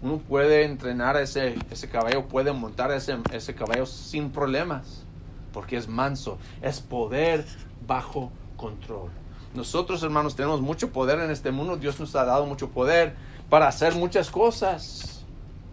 uno 0.00 0.16
puede 0.16 0.64
entrenar 0.64 1.16
a 1.16 1.20
ese, 1.20 1.56
ese 1.70 1.90
caballo, 1.90 2.26
puede 2.26 2.52
montar 2.52 2.90
ese, 2.90 3.18
ese 3.32 3.54
caballo 3.54 3.84
sin 3.84 4.30
problemas, 4.30 5.04
porque 5.52 5.76
es 5.76 5.88
manso, 5.88 6.38
es 6.62 6.80
poder 6.80 7.44
bajo 7.86 8.32
control. 8.56 9.10
Nosotros, 9.54 10.02
hermanos, 10.02 10.36
tenemos 10.36 10.62
mucho 10.62 10.90
poder 10.90 11.20
en 11.20 11.30
este 11.30 11.52
mundo, 11.52 11.76
Dios 11.76 12.00
nos 12.00 12.16
ha 12.16 12.24
dado 12.24 12.46
mucho 12.46 12.70
poder, 12.70 13.14
para 13.48 13.68
hacer 13.68 13.94
muchas 13.94 14.30
cosas. 14.30 15.24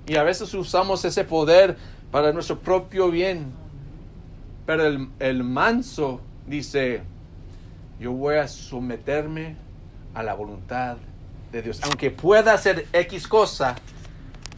Y 0.07 0.15
a 0.15 0.23
veces 0.23 0.53
usamos 0.53 1.05
ese 1.05 1.23
poder 1.23 1.77
para 2.11 2.33
nuestro 2.33 2.59
propio 2.59 3.09
bien. 3.09 3.51
Pero 4.65 5.07
el, 5.19 5.43
manso 5.43 6.21
dice, 6.47 7.01
yo 7.99 8.11
voy 8.11 8.35
a 8.35 8.47
someterme 8.47 9.55
a 10.13 10.23
la 10.23 10.33
voluntad 10.33 10.97
de 11.51 11.61
Dios. 11.61 11.79
Aunque 11.83 12.11
pueda 12.11 12.53
hacer 12.53 12.87
X 12.93 13.27
cosa, 13.27 13.75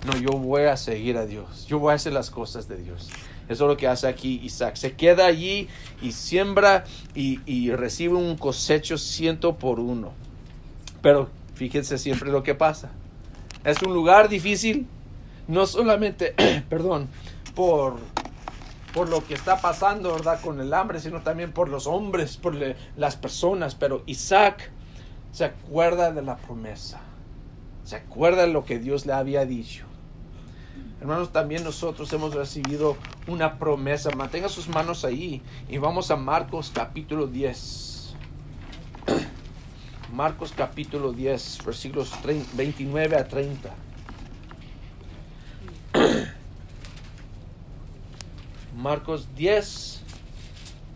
no, 0.05 0.17
yo 0.17 0.38
voy 0.38 0.63
a 0.63 0.77
seguir 0.77 1.17
a 1.17 1.25
Dios. 1.25 1.65
Yo 1.67 1.79
voy 1.79 1.93
a 1.93 1.96
hacer 1.96 2.13
las 2.13 2.29
cosas 2.29 2.67
de 2.67 2.77
Dios. 2.77 3.10
Eso 3.48 3.65
es 3.65 3.70
lo 3.70 3.77
que 3.77 3.88
hace 3.88 4.08
aquí 4.08 4.39
Isaac. 4.43 4.75
Se 4.75 4.93
queda 4.93 5.25
allí 5.25 5.67
y 6.01 6.12
siembra 6.13 6.86
y, 7.13 7.39
y 7.46 7.72
recibe 7.72 8.15
un 8.15 8.38
cosecho 8.38 8.98
ciento 8.98 9.58
por 9.58 9.79
uno. 9.79 10.12
Pero 11.01 11.29
fíjense 11.55 11.98
siempre 11.98 12.32
lo 12.32 12.43
que 12.43 12.55
pasa. 12.55 12.89
Es 13.63 13.82
un 13.82 13.93
lugar 13.93 14.27
difícil, 14.27 14.88
no 15.48 15.65
solamente, 15.65 16.36
perdón, 16.70 17.08
por, 17.55 17.96
por 18.93 19.10
lo 19.10 19.25
que 19.25 19.34
está 19.34 19.62
pasando, 19.62 20.13
¿verdad? 20.13 20.41
Con 20.41 20.60
el 20.60 20.74
hambre, 20.74 21.00
sino 21.00 21.22
también 21.22 21.53
por 21.53 21.70
los 21.70 21.88
hombres, 21.88 22.38
por 22.38 22.55
las 22.98 23.15
personas. 23.15 23.75
Pero 23.75 24.03
Isaac 24.05 24.72
se 25.32 25.46
acuerda 25.46 26.12
de 26.12 26.22
la 26.22 26.38
promesa, 26.38 27.01
se 27.84 27.96
acuerda 27.96 28.43
de 28.43 28.53
lo 28.53 28.65
que 28.65 28.79
Dios 28.79 29.05
le 29.05 29.13
había 29.13 29.46
dicho. 29.46 29.86
Hermanos, 31.00 31.34
también 31.34 31.65
nosotros 31.65 32.12
hemos 32.13 32.34
recibido 32.34 32.96
una 33.27 33.60
promesa. 33.60 34.10
Mantenga 34.15 34.48
sus 34.48 34.70
manos 34.70 35.03
ahí 35.03 35.41
y 35.67 35.77
vamos 35.77 36.12
a 36.12 36.15
Marcos 36.15 36.72
capítulo 36.74 37.27
10. 37.27 37.92
Marcos 40.13 40.53
capítulo 40.55 41.12
10, 41.12 41.65
versículos 41.65 42.13
29 42.53 43.15
a 43.15 43.27
30. 43.27 43.74
Marcos 48.77 49.27
10, 49.36 50.03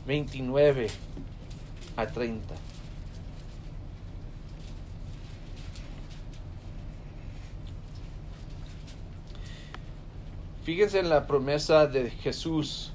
29 0.05 0.91
a 1.95 2.05
30. 2.05 2.53
Fíjense 10.63 10.99
en 10.99 11.09
la 11.09 11.25
promesa 11.25 11.87
de 11.87 12.11
Jesús 12.11 12.93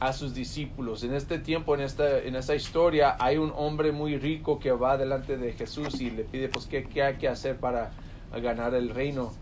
a 0.00 0.12
sus 0.12 0.34
discípulos. 0.34 1.04
En 1.04 1.14
este 1.14 1.38
tiempo, 1.38 1.74
en 1.74 1.80
esta, 1.80 2.18
en 2.18 2.36
esta 2.36 2.54
historia, 2.54 3.16
hay 3.18 3.38
un 3.38 3.52
hombre 3.56 3.92
muy 3.92 4.18
rico 4.18 4.58
que 4.58 4.72
va 4.72 4.96
delante 4.96 5.36
de 5.36 5.52
Jesús 5.52 6.00
y 6.00 6.10
le 6.10 6.24
pide, 6.24 6.48
pues, 6.48 6.66
¿qué, 6.66 6.84
qué 6.84 7.02
hay 7.02 7.16
que 7.16 7.28
hacer 7.28 7.56
para 7.56 7.92
ganar 8.42 8.74
el 8.74 8.90
reino? 8.90 9.32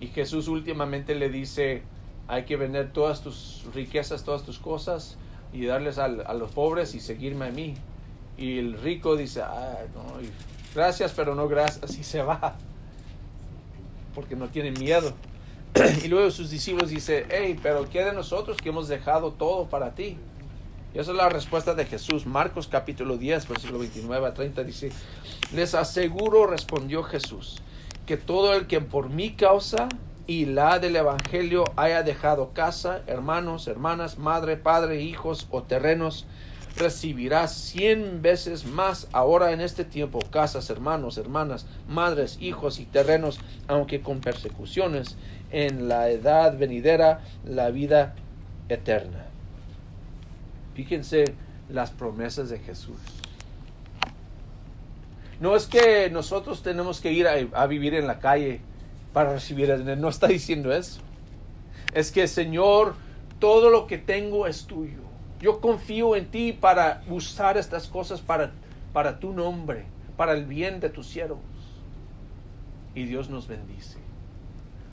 Y 0.00 0.08
Jesús 0.08 0.48
últimamente 0.48 1.14
le 1.14 1.28
dice, 1.28 1.82
hay 2.28 2.44
que 2.44 2.56
vender 2.56 2.92
todas 2.92 3.22
tus 3.22 3.64
riquezas, 3.74 4.24
todas 4.24 4.44
tus 4.44 4.58
cosas 4.58 5.16
y 5.52 5.66
darles 5.66 5.98
a 5.98 6.08
los 6.08 6.50
pobres 6.52 6.94
y 6.94 7.00
seguirme 7.00 7.46
a 7.46 7.50
mí. 7.50 7.74
Y 8.38 8.58
el 8.58 8.80
rico 8.80 9.16
dice, 9.16 9.42
ah, 9.42 9.78
no, 9.94 10.20
gracias, 10.74 11.12
pero 11.12 11.34
no 11.34 11.48
gracias, 11.48 11.96
y 11.98 12.04
se 12.04 12.22
va, 12.22 12.56
porque 14.14 14.36
no 14.36 14.48
tiene 14.48 14.70
miedo. 14.70 15.12
Y 16.04 16.08
luego 16.08 16.30
sus 16.30 16.50
discípulos 16.50 16.90
dicen, 16.90 17.26
hey, 17.30 17.58
pero 17.62 17.88
¿qué 17.88 18.04
de 18.04 18.12
nosotros 18.12 18.56
que 18.56 18.70
hemos 18.70 18.88
dejado 18.88 19.32
todo 19.32 19.66
para 19.68 19.94
ti? 19.94 20.16
Y 20.92 20.98
esa 20.98 21.12
es 21.12 21.16
la 21.16 21.28
respuesta 21.28 21.74
de 21.74 21.86
Jesús. 21.86 22.26
Marcos 22.26 22.66
capítulo 22.66 23.16
10, 23.16 23.48
versículo 23.48 23.78
29 23.78 24.26
a 24.26 24.34
30 24.34 24.64
dice, 24.64 24.90
les 25.54 25.74
aseguro, 25.74 26.46
respondió 26.46 27.04
Jesús, 27.04 27.62
que 28.06 28.16
todo 28.16 28.54
el 28.54 28.66
que 28.66 28.80
por 28.80 29.08
mi 29.08 29.32
causa 29.32 29.88
y 30.26 30.46
la 30.46 30.78
del 30.80 30.96
Evangelio 30.96 31.64
haya 31.76 32.02
dejado 32.02 32.52
casa, 32.52 33.02
hermanos, 33.06 33.68
hermanas, 33.68 34.18
madre, 34.18 34.56
padre, 34.56 35.00
hijos 35.00 35.46
o 35.50 35.62
terrenos, 35.62 36.26
recibirá 36.76 37.46
cien 37.48 38.22
veces 38.22 38.64
más 38.64 39.08
ahora 39.12 39.52
en 39.52 39.60
este 39.60 39.84
tiempo 39.84 40.20
casas, 40.30 40.70
hermanos, 40.70 41.18
hermanas, 41.18 41.66
madres, 41.88 42.38
hijos 42.40 42.78
y 42.78 42.84
terrenos, 42.84 43.40
aunque 43.68 44.00
con 44.00 44.20
persecuciones, 44.20 45.16
en 45.50 45.88
la 45.88 46.08
edad 46.10 46.56
venidera 46.56 47.22
la 47.44 47.70
vida 47.70 48.14
eterna. 48.68 49.26
Fíjense 50.74 51.34
las 51.68 51.90
promesas 51.90 52.50
de 52.50 52.58
Jesús. 52.58 52.96
No 55.40 55.56
es 55.56 55.66
que 55.66 56.10
nosotros 56.10 56.62
tenemos 56.62 57.00
que 57.00 57.12
ir 57.12 57.26
a, 57.26 57.66
vivir 57.66 57.94
en 57.94 58.06
la 58.06 58.18
calle 58.18 58.60
para 59.12 59.32
recibir 59.32 59.70
el 59.70 60.00
No 60.00 60.08
está 60.08 60.26
diciendo 60.28 60.72
eso. 60.72 61.00
Es 61.94 62.12
que 62.12 62.28
Señor, 62.28 62.94
todo 63.38 63.70
lo 63.70 63.86
que 63.86 63.98
tengo 63.98 64.46
es 64.46 64.66
tuyo. 64.66 65.09
Yo 65.40 65.60
confío 65.60 66.16
en 66.16 66.30
ti 66.30 66.52
para 66.52 67.02
usar 67.08 67.56
estas 67.56 67.88
cosas 67.88 68.20
para, 68.20 68.52
para 68.92 69.18
tu 69.18 69.32
nombre, 69.32 69.86
para 70.16 70.34
el 70.34 70.44
bien 70.44 70.80
de 70.80 70.90
tus 70.90 71.06
siervos. 71.06 71.38
Y 72.94 73.04
Dios 73.04 73.30
nos 73.30 73.48
bendice. 73.48 73.98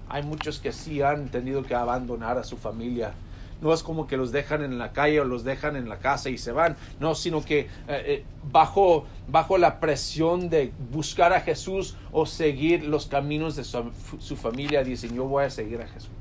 Hay 0.08 0.24
muchos 0.24 0.60
que 0.60 0.72
sí 0.72 1.02
han 1.02 1.30
tenido 1.30 1.64
que 1.64 1.76
abandonar 1.76 2.38
a 2.38 2.44
su 2.44 2.56
familia. 2.56 3.14
No 3.60 3.74
es 3.74 3.84
como 3.84 4.08
que 4.08 4.16
los 4.16 4.32
dejan 4.32 4.64
en 4.64 4.78
la 4.78 4.94
calle 4.94 5.20
o 5.20 5.26
los 5.26 5.44
dejan 5.44 5.76
en 5.76 5.90
la 5.90 5.98
casa 5.98 6.30
y 6.30 6.38
se 6.38 6.52
van. 6.52 6.78
No, 7.00 7.16
sino 7.16 7.44
que 7.44 7.62
eh, 7.62 7.68
eh, 7.88 8.26
bajo, 8.50 9.06
bajo 9.28 9.58
la 9.58 9.80
presión 9.82 10.50
de 10.50 10.72
buscar 10.92 11.34
a 11.34 11.42
Jesús 11.42 11.98
o 12.14 12.26
seguir 12.26 12.86
los 12.86 13.08
caminos 13.08 13.56
de 13.58 13.66
su, 13.66 13.92
su 14.20 14.38
familia, 14.38 14.84
dicen, 14.84 15.14
yo 15.14 15.26
voy 15.26 15.46
a 15.46 15.50
seguir 15.50 15.82
a 15.82 15.88
Jesús. 15.88 16.12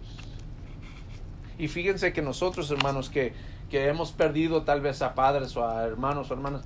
Y 1.59 1.69
fíjense 1.69 2.13
que 2.13 2.23
nosotros, 2.23 2.71
hermanos, 2.71 3.09
que, 3.09 3.33
que 3.71 3.89
hemos 3.89 4.13
perdido 4.13 4.63
tal 4.63 4.81
vez 4.81 5.03
a 5.03 5.15
padres 5.15 5.57
o 5.57 5.67
a 5.67 5.85
hermanos 5.85 6.31
o 6.31 6.35
hermanas, 6.35 6.63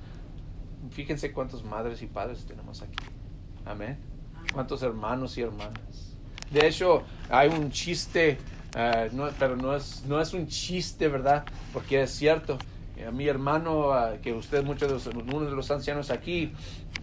fíjense 0.91 1.31
cuántos 1.31 1.63
madres 1.63 2.01
y 2.01 2.07
padres 2.07 2.45
tenemos 2.45 2.81
aquí. 2.81 3.03
Amén. 3.65 3.97
Cuántos 4.53 4.81
hermanos 4.83 5.37
y 5.37 5.41
hermanas. 5.41 6.15
De 6.51 6.67
hecho, 6.67 7.03
hay 7.29 7.49
un 7.49 7.71
chiste, 7.71 8.37
eh, 8.75 9.09
pero 9.39 9.55
no 9.55 9.75
es, 9.75 10.03
no 10.05 10.19
es 10.19 10.33
un 10.33 10.47
chiste, 10.47 11.07
¿verdad? 11.07 11.45
Porque 11.73 12.03
es 12.03 12.11
cierto. 12.11 12.57
A 13.07 13.09
mi 13.09 13.27
hermano, 13.27 13.91
que 14.21 14.31
usted, 14.33 14.63
muchos 14.63 14.87
de 14.87 14.93
los, 14.93 15.07
uno 15.25 15.45
de 15.45 15.51
los 15.51 15.71
ancianos 15.71 16.11
aquí, 16.11 16.53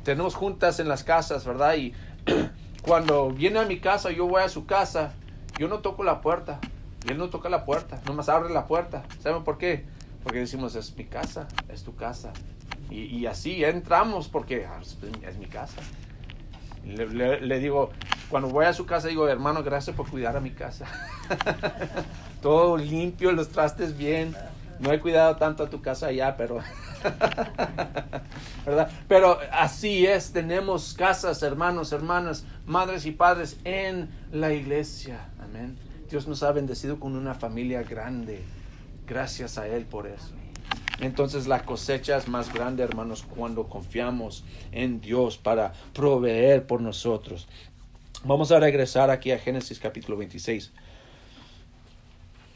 tenemos 0.05 0.37
juntas 0.37 0.79
en 0.79 0.89
las 0.89 1.03
casas, 1.03 1.45
¿verdad? 1.45 1.75
Y 1.77 1.93
cuando 2.83 3.31
viene 3.31 3.59
a 3.59 3.65
mi 3.65 3.81
casa, 3.81 4.13
yo 4.13 4.27
voy 4.27 4.43
a 4.43 4.49
su 4.49 4.65
casa, 4.65 5.15
yo 5.59 5.67
no 5.67 5.79
toco 5.79 6.05
la 6.05 6.21
puerta. 6.21 6.61
Él 7.09 7.19
no 7.19 7.31
toca 7.31 7.49
la 7.49 7.65
puerta, 7.65 8.01
nomás 8.07 8.29
abre 8.29 8.53
la 8.53 8.67
puerta. 8.67 9.05
¿Saben 9.21 9.45
por 9.45 9.59
qué? 9.59 9.85
Porque 10.23 10.41
decimos, 10.41 10.75
es 10.75 10.97
mi 10.97 11.05
casa, 11.05 11.49
es 11.69 11.83
tu 11.83 11.95
casa. 11.97 12.33
Y, 12.91 13.27
así 13.27 13.63
entramos 13.65 14.29
porque 14.29 14.67
ah, 14.67 14.81
es 14.81 15.37
mi 15.37 15.47
casa. 15.47 15.77
Le, 16.85 17.59
digo, 17.61 17.91
cuando 18.31 18.49
voy 18.49 18.65
a 18.65 18.73
su 18.73 18.87
casa, 18.87 19.09
digo, 19.09 19.29
hermano, 19.29 19.63
gracias 19.63 19.95
por 19.95 20.09
cuidar 20.09 20.37
a 20.37 20.41
mi 20.41 20.51
casa. 20.51 20.87
Todo 22.43 22.79
limpio, 22.79 23.33
los 23.33 23.49
trastes 23.49 23.97
bien. 23.97 24.35
No 24.81 24.93
he 24.93 25.01
cuidado 25.01 25.37
tanto 25.37 25.65
a 25.65 25.71
tu 25.71 25.83
casa 25.83 26.07
allá, 26.07 26.37
pero... 26.37 26.61
¿verdad? 28.65 28.91
Pero 29.07 29.39
así 29.53 30.07
es, 30.07 30.33
tenemos 30.33 30.95
casas, 30.95 31.43
hermanos, 31.43 31.93
hermanas, 31.93 32.45
madres 32.65 33.05
y 33.07 33.13
padres 33.13 33.59
en 33.65 34.09
la 34.33 34.53
iglesia. 34.53 35.29
Amén. 35.43 35.88
Dios 36.09 36.27
nos 36.27 36.43
ha 36.43 36.53
bendecido 36.53 36.99
con 36.99 37.17
una 37.17 37.35
familia 37.35 37.83
grande. 37.83 38.41
Gracias 39.07 39.59
a 39.59 39.69
Él 39.69 39.85
por 39.85 40.07
eso. 40.07 40.33
Entonces 41.01 41.47
la 41.47 41.65
cosecha 41.65 42.17
es 42.17 42.29
más 42.29 42.53
grande, 42.53 42.83
hermanos, 42.83 43.25
cuando 43.37 43.69
confiamos 43.69 44.45
en 44.73 45.01
Dios 45.01 45.39
para 45.39 45.73
proveer 45.93 46.67
por 46.67 46.81
nosotros. 46.81 47.47
Vamos 48.25 48.51
a 48.51 48.59
regresar 48.59 49.11
aquí 49.11 49.31
a 49.31 49.39
Génesis 49.39 49.79
capítulo 49.79 50.17
26. 50.17 50.73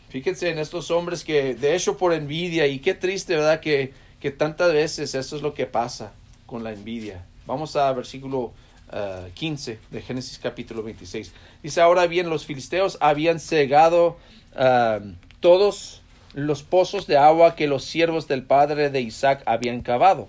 Fíjense 0.09 0.51
en 0.51 0.59
estos 0.59 0.91
hombres 0.91 1.25
que, 1.25 1.55
de 1.55 1.75
hecho, 1.75 1.97
por 1.97 2.13
envidia, 2.13 2.67
y 2.67 2.81
qué 2.81 2.95
triste, 2.95 3.37
¿verdad? 3.37 3.61
Que, 3.61 3.95
que 4.21 4.31
tantas 4.31 4.73
veces 4.73 5.15
eso 5.15 5.37
es 5.37 5.43
lo 5.43 5.55
que 5.55 5.67
pasa 5.67 6.13
con 6.47 6.65
la 6.65 6.73
envidia. 6.73 7.25
Vamos 7.47 7.77
a 7.77 7.93
versículo 7.93 8.53
15 9.35 9.73
uh, 9.73 9.95
de 9.95 10.03
Génesis 10.03 10.39
capítulo 10.39 10.83
26. 10.83 11.33
Dice, 11.63 11.81
ahora 11.81 12.07
bien, 12.07 12.29
los 12.29 12.45
filisteos 12.47 12.99
habían 13.01 13.41
cegado 13.41 14.19
uh, 14.55 15.13
todos 15.41 16.03
los 16.35 16.63
pozos 16.63 17.07
de 17.07 17.17
agua 17.17 17.55
que 17.57 17.67
los 17.67 17.85
siervos 17.85 18.29
del 18.29 18.43
padre 18.43 18.91
de 18.91 19.01
Isaac 19.01 19.43
habían 19.47 19.83
cavado. 19.83 20.29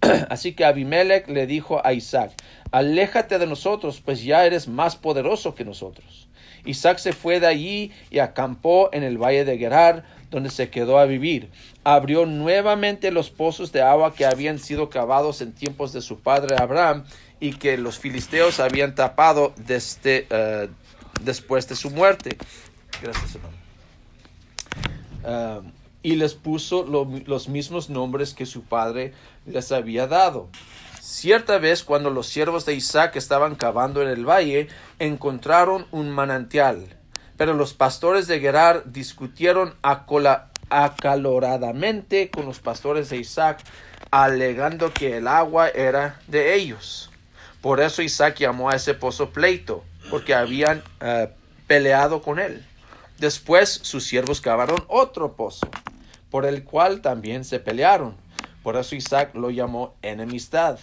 Así 0.28 0.52
que 0.52 0.64
Abimelech 0.64 1.28
le 1.28 1.46
dijo 1.46 1.84
a 1.84 1.92
Isaac, 1.92 2.32
aléjate 2.70 3.38
de 3.38 3.46
nosotros, 3.46 4.00
pues 4.04 4.22
ya 4.22 4.44
eres 4.44 4.68
más 4.68 4.96
poderoso 4.96 5.54
que 5.54 5.64
nosotros. 5.64 6.28
Isaac 6.64 6.98
se 6.98 7.12
fue 7.12 7.40
de 7.40 7.46
allí 7.46 7.92
y 8.10 8.20
acampó 8.20 8.88
en 8.92 9.02
el 9.02 9.18
valle 9.18 9.44
de 9.44 9.58
Gerar, 9.58 10.04
donde 10.30 10.50
se 10.50 10.70
quedó 10.70 10.98
a 10.98 11.04
vivir. 11.04 11.50
Abrió 11.84 12.26
nuevamente 12.26 13.10
los 13.10 13.30
pozos 13.30 13.70
de 13.70 13.82
agua 13.82 14.14
que 14.14 14.24
habían 14.24 14.58
sido 14.58 14.88
cavados 14.88 15.42
en 15.42 15.52
tiempos 15.52 15.92
de 15.92 16.00
su 16.00 16.20
padre 16.20 16.56
Abraham 16.58 17.04
y 17.44 17.52
que 17.52 17.76
los 17.76 17.98
filisteos 17.98 18.58
habían 18.58 18.94
tapado 18.94 19.52
desde, 19.56 20.26
eh, 20.30 20.70
después 21.20 21.68
de 21.68 21.76
su 21.76 21.90
muerte. 21.90 22.38
Gracias, 23.02 23.34
hermano. 23.34 23.56
Ah, 25.22 25.60
y 26.02 26.16
les 26.16 26.32
puso 26.32 26.84
los 26.84 27.48
mismos 27.50 27.90
nombres 27.90 28.32
que 28.32 28.46
su 28.46 28.62
padre 28.62 29.12
les 29.44 29.72
había 29.72 30.06
dado. 30.06 30.48
Cierta 31.02 31.58
vez, 31.58 31.84
cuando 31.84 32.08
los 32.08 32.28
siervos 32.28 32.64
de 32.64 32.72
Isaac 32.72 33.16
estaban 33.16 33.56
cavando 33.56 34.00
en 34.00 34.08
el 34.08 34.26
valle, 34.26 34.68
encontraron 34.98 35.86
un 35.90 36.08
manantial. 36.10 36.96
Pero 37.36 37.52
los 37.52 37.74
pastores 37.74 38.26
de 38.26 38.40
Gerar 38.40 38.84
discutieron 38.86 39.74
acaloradamente 40.70 42.30
con 42.30 42.46
los 42.46 42.60
pastores 42.60 43.10
de 43.10 43.18
Isaac, 43.18 43.62
alegando 44.10 44.94
que 44.94 45.18
el 45.18 45.28
agua 45.28 45.68
era 45.68 46.22
de 46.26 46.54
ellos. 46.54 47.10
Por 47.64 47.80
eso 47.80 48.02
Isaac 48.02 48.40
llamó 48.40 48.68
a 48.68 48.76
ese 48.76 48.92
pozo 48.92 49.30
pleito, 49.30 49.84
porque 50.10 50.34
habían 50.34 50.82
ah, 51.00 51.28
peleado 51.66 52.20
con 52.20 52.38
él. 52.38 52.62
Después 53.18 53.70
sus 53.70 54.04
siervos 54.04 54.42
cavaron 54.42 54.84
otro 54.86 55.32
pozo, 55.32 55.66
por 56.28 56.44
el 56.44 56.64
cual 56.64 57.00
también 57.00 57.42
se 57.42 57.60
pelearon. 57.60 58.16
Por 58.62 58.76
eso 58.76 58.94
Isaac 58.94 59.34
lo 59.34 59.48
llamó 59.48 59.94
enemistad. 60.02 60.78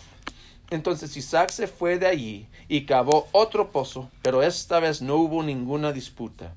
Entonces 0.72 1.16
Isaac 1.16 1.52
se 1.52 1.68
fue 1.68 2.00
de 2.00 2.08
allí 2.08 2.48
y 2.68 2.88
cavó 2.88 3.28
otro 3.32 3.70
pozo, 3.72 4.10
pero 4.24 4.42
esta 4.42 4.80
vez 4.80 5.04
no 5.04 5.18
hubo 5.18 5.44
ninguna 5.44 5.92
disputa. 5.92 6.56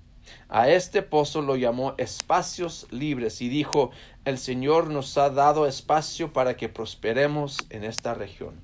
A 0.49 0.71
este 0.71 1.03
pozo 1.03 1.43
lo 1.43 1.57
llamó 1.57 1.93
espacios 1.99 2.87
libres 2.91 3.43
y 3.43 3.51
dijo, 3.51 3.91
el 4.25 4.39
Señor 4.39 4.89
nos 4.89 5.19
ha 5.19 5.29
dado 5.29 5.67
espacio 5.67 6.33
para 6.33 6.57
que 6.57 6.71
prosperemos 6.71 7.59
en 7.69 7.85
esta 7.85 8.15
región. 8.15 8.55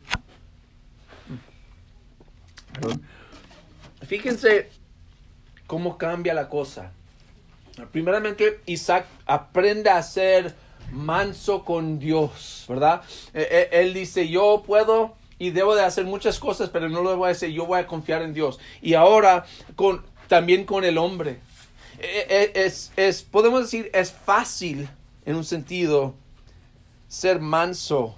Fíjense 4.06 4.70
cómo 5.66 5.98
cambia 5.98 6.34
la 6.34 6.48
cosa. 6.48 6.92
Primeramente, 7.92 8.60
Isaac 8.66 9.06
aprende 9.26 9.90
a 9.90 10.02
ser 10.02 10.54
manso 10.90 11.64
con 11.64 11.98
Dios, 11.98 12.64
¿verdad? 12.68 13.02
Eh, 13.32 13.46
eh, 13.50 13.68
él 13.72 13.94
dice, 13.94 14.28
yo 14.28 14.64
puedo 14.66 15.14
y 15.38 15.50
debo 15.50 15.74
de 15.74 15.84
hacer 15.84 16.04
muchas 16.06 16.38
cosas, 16.38 16.70
pero 16.70 16.88
no 16.88 17.02
lo 17.02 17.16
voy 17.16 17.26
a 17.26 17.28
decir, 17.28 17.50
yo 17.50 17.66
voy 17.66 17.78
a 17.78 17.86
confiar 17.86 18.22
en 18.22 18.34
Dios. 18.34 18.58
Y 18.82 18.94
ahora 18.94 19.46
con, 19.76 20.04
también 20.28 20.64
con 20.64 20.84
el 20.84 20.98
hombre. 20.98 21.38
Eh, 22.00 22.52
es, 22.54 22.92
es, 22.96 23.22
podemos 23.22 23.62
decir, 23.62 23.90
es 23.94 24.12
fácil 24.12 24.88
en 25.24 25.36
un 25.36 25.44
sentido 25.44 26.14
ser 27.06 27.40
manso 27.40 28.16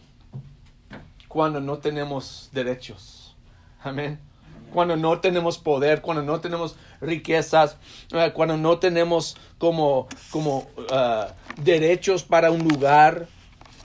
cuando 1.29 1.61
no 1.61 1.79
tenemos 1.79 2.49
derechos. 2.53 3.37
Amén 3.83 4.32
cuando 4.73 4.97
no 4.97 5.21
tenemos 5.21 5.59
poder, 5.59 6.01
cuando 6.01 6.23
no 6.23 6.41
tenemos 6.41 6.77
riquezas, 7.01 7.77
eh, 8.13 8.33
cuando 8.35 8.57
no 8.57 8.79
tenemos 8.79 9.37
como, 9.59 10.09
como 10.31 10.67
eh, 10.91 11.27
derechos 11.57 12.23
para 12.23 12.51
un 12.51 12.67
lugar, 12.67 13.29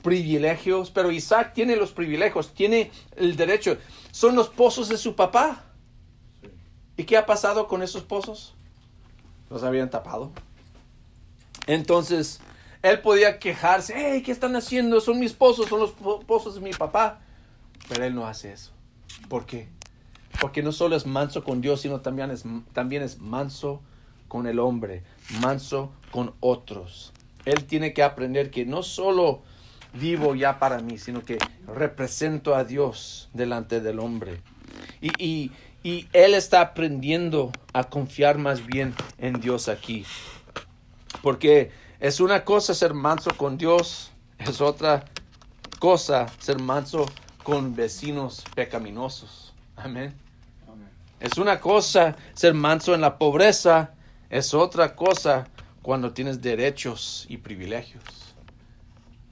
privilegios. 0.02 0.90
Pero 0.90 1.12
Isaac 1.12 1.54
tiene 1.54 1.76
los 1.76 1.92
privilegios, 1.92 2.54
tiene 2.54 2.92
el 3.16 3.36
derecho. 3.36 3.78
Son 4.12 4.36
los 4.36 4.50
pozos 4.50 4.90
de 4.90 4.98
su 4.98 5.16
papá. 5.16 5.64
¿Y 6.96 7.04
qué 7.04 7.18
ha 7.18 7.26
pasado 7.26 7.68
con 7.68 7.84
esos 7.84 8.04
pozos? 8.04 8.56
Los 9.50 9.64
habían 9.64 9.90
tapado. 9.90 10.32
Entonces, 11.68 12.40
él 12.82 13.02
podía 13.02 13.38
quejarse, 13.40 13.94
hey, 13.96 14.24
¿qué 14.24 14.32
están 14.32 14.56
haciendo? 14.56 15.02
Son 15.02 15.20
mis 15.20 15.34
pozos, 15.34 15.68
son 15.68 15.82
los 15.82 15.92
pozos 15.92 16.56
de 16.56 16.62
mi 16.62 16.72
papá. 16.72 17.20
Pero 17.90 18.06
él 18.06 18.16
no 18.16 18.26
hace 18.26 18.54
eso. 18.54 18.72
¿Por 19.30 19.46
qué? 19.46 19.70
Porque 20.40 20.62
no 20.62 20.72
solo 20.72 20.96
es 20.96 21.06
manso 21.06 21.44
con 21.44 21.62
Dios, 21.62 21.82
sino 21.82 22.02
también 22.02 22.32
es, 22.32 22.44
también 22.74 23.02
es 23.04 23.20
manso 23.20 23.82
con 24.28 24.48
el 24.48 24.60
hombre, 24.60 25.04
manso 25.42 25.92
con 26.12 26.34
otros. 26.40 27.14
Él 27.46 27.66
tiene 27.66 27.94
que 27.94 28.04
aprender 28.04 28.52
que 28.52 28.66
no 28.66 28.84
solo 28.84 29.42
vivo 29.94 30.36
ya 30.36 30.60
para 30.60 30.80
mí, 30.80 30.98
sino 30.98 31.24
que 31.24 31.38
represento 31.66 32.56
a 32.56 32.64
Dios 32.64 33.30
delante 33.34 33.82
del 33.82 34.00
hombre. 34.00 34.42
Y, 35.02 35.12
y, 35.24 35.52
y 35.84 36.08
él 36.14 36.34
está 36.34 36.62
aprendiendo 36.62 37.52
a 37.74 37.86
confiar 37.86 38.38
más 38.38 38.66
bien 38.66 38.94
en 39.18 39.40
Dios 39.40 39.70
aquí. 39.70 40.06
Porque 41.22 41.72
es 42.00 42.20
una 42.20 42.44
cosa 42.44 42.74
ser 42.74 42.94
manso 42.94 43.36
con 43.38 43.58
Dios, 43.58 44.12
es 44.38 44.62
otra 44.62 45.06
cosa 45.80 46.28
ser 46.40 46.60
manso 46.60 47.06
con 47.44 47.76
vecinos 47.76 48.44
pecaminosos. 48.56 49.54
Amén. 49.76 50.27
Es 51.20 51.38
una 51.38 51.60
cosa 51.60 52.16
ser 52.34 52.54
manso 52.54 52.94
en 52.94 53.02
la 53.02 53.18
pobreza, 53.18 53.96
es 54.30 54.54
otra 54.54 54.96
cosa 54.96 55.48
cuando 55.82 56.14
tienes 56.14 56.42
derechos 56.42 57.26
y 57.28 57.38
privilegios. 57.38 58.04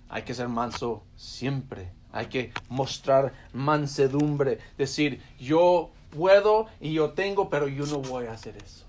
Hay 0.10 0.24
que 0.24 0.34
ser 0.34 0.48
manso 0.48 1.04
siempre. 1.16 1.92
Hay 2.12 2.28
que 2.28 2.54
mostrar 2.70 3.34
mansedumbre. 3.52 4.60
Decir, 4.78 5.22
yo 5.38 5.92
puedo 6.10 6.68
y 6.80 6.94
yo 6.94 7.12
tengo, 7.12 7.50
pero 7.50 7.68
yo 7.68 7.86
no 7.86 8.00
voy 8.00 8.28
a 8.28 8.32
hacer 8.32 8.56
eso. 8.58 8.86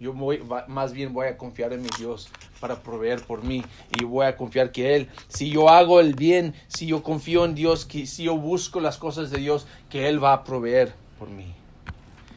Yo 0.00 0.12
voy, 0.12 0.42
más 0.68 0.92
bien 0.92 1.12
voy 1.12 1.26
a 1.26 1.38
confiar 1.38 1.72
en 1.72 1.82
mi 1.82 1.88
Dios 1.98 2.28
para 2.60 2.82
proveer 2.82 3.22
por 3.22 3.44
mí 3.44 3.64
y 3.98 4.04
voy 4.04 4.26
a 4.26 4.36
confiar 4.36 4.72
que 4.72 4.94
Él, 4.94 5.08
si 5.28 5.50
yo 5.50 5.70
hago 5.70 6.00
el 6.00 6.14
bien, 6.14 6.54
si 6.68 6.86
yo 6.86 7.02
confío 7.02 7.46
en 7.46 7.54
Dios, 7.54 7.86
si 7.90 8.24
yo 8.24 8.36
busco 8.36 8.80
las 8.80 8.98
cosas 8.98 9.30
de 9.30 9.38
Dios, 9.38 9.66
que 9.88 10.08
Él 10.08 10.22
va 10.22 10.34
a 10.34 10.44
proveer 10.44 10.94
por 11.18 11.30
mí. 11.30 11.55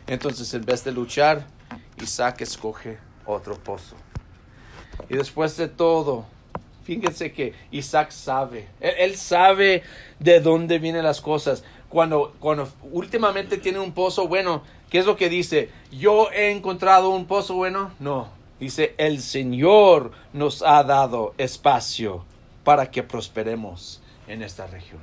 Entonces, 0.10 0.52
en 0.56 0.66
vez 0.66 0.84
de 0.84 0.92
luchar, 0.92 1.46
Isaac 2.02 2.42
escoge 2.42 2.98
otro 3.28 3.56
pozo. 3.56 3.96
Y 5.08 5.16
después 5.16 5.56
de 5.56 5.68
todo, 5.68 6.26
fíjense 6.84 7.32
que 7.32 7.54
Isaac 7.70 8.10
sabe, 8.10 8.68
él, 8.80 9.16
sabe 9.18 9.84
de 10.20 10.40
dónde 10.40 10.80
vienen 10.80 11.04
las 11.04 11.22
cosas. 11.22 11.64
Cuando, 11.90 12.34
cuando 12.40 12.68
últimamente 12.92 13.60
tiene 13.60 13.78
un 13.78 13.92
pozo 13.92 14.28
bueno, 14.28 14.64
¿qué 14.90 14.98
es 14.98 15.06
lo 15.06 15.16
que 15.16 15.30
dice? 15.30 15.70
Yo 15.92 16.32
he 16.32 16.50
encontrado 16.50 17.10
un 17.10 17.28
pozo 17.28 17.54
bueno. 17.54 17.92
No, 18.00 18.30
dice, 18.60 18.96
el 18.98 19.22
Señor 19.22 20.12
nos 20.34 20.64
ha 20.64 20.84
dado 20.84 21.36
espacio 21.38 22.26
para 22.64 22.90
que 22.90 23.04
prosperemos 23.04 24.02
en 24.28 24.42
esta 24.42 24.66
región. 24.66 25.02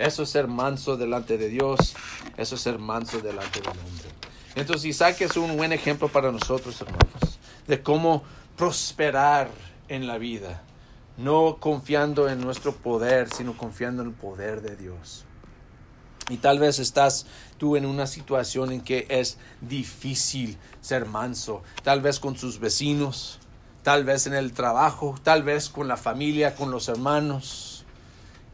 Eso 0.00 0.22
es 0.22 0.30
ser 0.30 0.48
manso 0.48 0.96
delante 0.96 1.36
de 1.36 1.50
Dios, 1.50 1.94
eso 2.38 2.54
es 2.54 2.60
ser 2.62 2.78
manso 2.78 3.20
delante 3.20 3.60
del 3.60 3.68
hombre. 3.68 4.09
Entonces 4.60 4.84
Isaac 4.84 5.22
es 5.22 5.38
un 5.38 5.56
buen 5.56 5.72
ejemplo 5.72 6.08
para 6.08 6.30
nosotros, 6.30 6.78
hermanos, 6.82 7.38
de 7.66 7.82
cómo 7.82 8.22
prosperar 8.58 9.48
en 9.88 10.06
la 10.06 10.18
vida, 10.18 10.62
no 11.16 11.56
confiando 11.58 12.28
en 12.28 12.42
nuestro 12.42 12.76
poder, 12.76 13.32
sino 13.32 13.56
confiando 13.56 14.02
en 14.02 14.08
el 14.08 14.14
poder 14.14 14.60
de 14.60 14.76
Dios. 14.76 15.24
Y 16.28 16.36
tal 16.36 16.58
vez 16.58 16.78
estás 16.78 17.24
tú 17.56 17.76
en 17.76 17.86
una 17.86 18.06
situación 18.06 18.70
en 18.70 18.82
que 18.82 19.06
es 19.08 19.38
difícil 19.62 20.58
ser 20.82 21.06
manso, 21.06 21.62
tal 21.82 22.02
vez 22.02 22.20
con 22.20 22.36
sus 22.36 22.60
vecinos, 22.60 23.38
tal 23.82 24.04
vez 24.04 24.26
en 24.26 24.34
el 24.34 24.52
trabajo, 24.52 25.14
tal 25.22 25.42
vez 25.42 25.70
con 25.70 25.88
la 25.88 25.96
familia, 25.96 26.54
con 26.54 26.70
los 26.70 26.86
hermanos, 26.90 27.86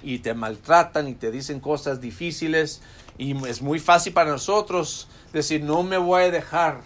y 0.05 0.21
te 0.21 0.35
maltratan 0.35 1.09
y 1.09 1.15
te 1.15 1.33
dicen 1.33 1.59
cosas 1.59 2.01
difíciles, 2.01 2.81
y 3.19 3.45
es 3.49 3.61
muy 3.61 3.81
fácil 3.81 4.13
para 4.13 4.31
nosotros 4.31 5.09
decir, 5.37 5.63
no 5.63 5.83
me 5.83 5.99
voy 5.99 6.25
a 6.25 6.31
dejar 6.31 6.81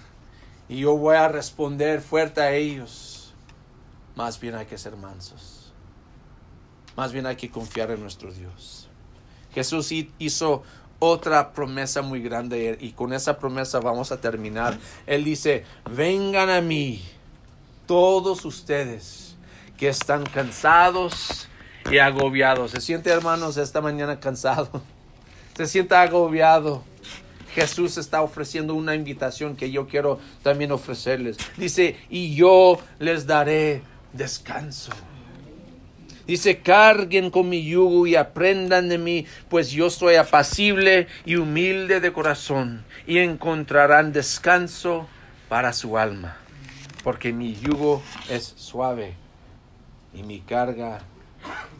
y 0.68 0.80
yo 0.80 0.96
voy 0.96 1.16
a 1.16 1.28
responder 1.28 2.00
fuerte 2.00 2.40
a 2.40 2.52
ellos. 2.52 3.34
Más 4.16 4.38
bien 4.40 4.54
hay 4.54 4.66
que 4.66 4.78
ser 4.78 4.96
mansos. 4.96 5.72
Más 6.96 7.12
bien 7.12 7.26
hay 7.26 7.36
que 7.36 7.50
confiar 7.50 7.90
en 7.90 8.00
nuestro 8.00 8.32
Dios. 8.32 8.88
Jesús 9.54 9.92
hizo 10.18 10.62
otra 10.98 11.52
promesa 11.52 12.02
muy 12.02 12.20
grande 12.20 12.76
y 12.80 12.92
con 12.92 13.12
esa 13.12 13.38
promesa 13.38 13.80
vamos 13.80 14.12
a 14.12 14.20
terminar. 14.20 14.78
Él 15.06 15.24
dice, 15.24 15.64
vengan 15.90 16.50
a 16.50 16.60
mí 16.60 17.02
todos 17.86 18.44
ustedes 18.44 19.34
que 19.76 19.88
están 19.88 20.24
cansados 20.26 21.48
y 21.90 21.98
agobiados. 21.98 22.72
¿Se 22.72 22.80
siente 22.80 23.10
hermanos 23.10 23.56
esta 23.56 23.80
mañana 23.80 24.20
cansado? 24.20 24.82
¿Se 25.56 25.66
siente 25.66 25.94
agobiado? 25.94 26.84
Jesús 27.54 27.98
está 27.98 28.22
ofreciendo 28.22 28.74
una 28.74 28.94
invitación 28.94 29.56
que 29.56 29.70
yo 29.70 29.86
quiero 29.86 30.18
también 30.42 30.72
ofrecerles. 30.72 31.36
Dice, 31.56 31.96
y 32.08 32.34
yo 32.34 32.78
les 32.98 33.26
daré 33.26 33.82
descanso. 34.12 34.92
Dice, 36.26 36.58
carguen 36.58 37.30
con 37.30 37.48
mi 37.48 37.64
yugo 37.64 38.06
y 38.06 38.14
aprendan 38.14 38.88
de 38.88 38.98
mí, 38.98 39.26
pues 39.48 39.70
yo 39.70 39.90
soy 39.90 40.14
apacible 40.14 41.08
y 41.24 41.34
humilde 41.36 41.98
de 41.98 42.12
corazón, 42.12 42.84
y 43.04 43.18
encontrarán 43.18 44.12
descanso 44.12 45.08
para 45.48 45.72
su 45.72 45.98
alma, 45.98 46.36
porque 47.02 47.32
mi 47.32 47.56
yugo 47.56 48.00
es 48.28 48.54
suave 48.56 49.14
y 50.14 50.22
mi 50.22 50.38
carga 50.40 51.00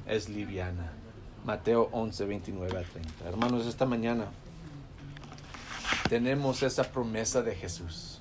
es 0.09 0.28
liviana. 0.28 0.90
Mateo 1.44 1.88
11, 1.92 2.24
29 2.24 2.78
a 2.78 2.83
30. 2.83 3.28
Hermanos, 3.28 3.66
esta 3.66 3.87
mañana 3.87 4.26
tenemos 6.09 6.62
esa 6.62 6.85
promesa 6.85 7.42
de 7.42 7.55
Jesús. 7.55 8.20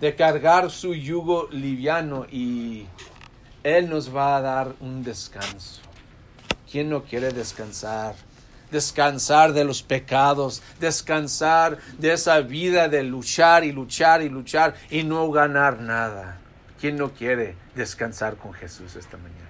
De 0.00 0.14
cargar 0.14 0.70
su 0.70 0.94
yugo 0.94 1.48
liviano 1.50 2.26
y 2.30 2.86
Él 3.62 3.88
nos 3.88 4.14
va 4.14 4.36
a 4.36 4.40
dar 4.40 4.74
un 4.80 5.02
descanso. 5.02 5.80
¿Quién 6.70 6.90
no 6.90 7.04
quiere 7.04 7.30
descansar? 7.30 8.16
Descansar 8.70 9.52
de 9.52 9.64
los 9.64 9.82
pecados, 9.82 10.62
descansar 10.80 11.78
de 11.98 12.12
esa 12.12 12.40
vida 12.40 12.88
de 12.88 13.04
luchar 13.04 13.62
y 13.62 13.70
luchar 13.70 14.22
y 14.22 14.28
luchar 14.28 14.74
y 14.90 15.04
no 15.04 15.30
ganar 15.30 15.80
nada. 15.80 16.38
¿Quién 16.80 16.96
no 16.96 17.12
quiere 17.12 17.54
descansar 17.76 18.36
con 18.36 18.52
Jesús 18.52 18.96
esta 18.96 19.16
mañana? 19.16 19.43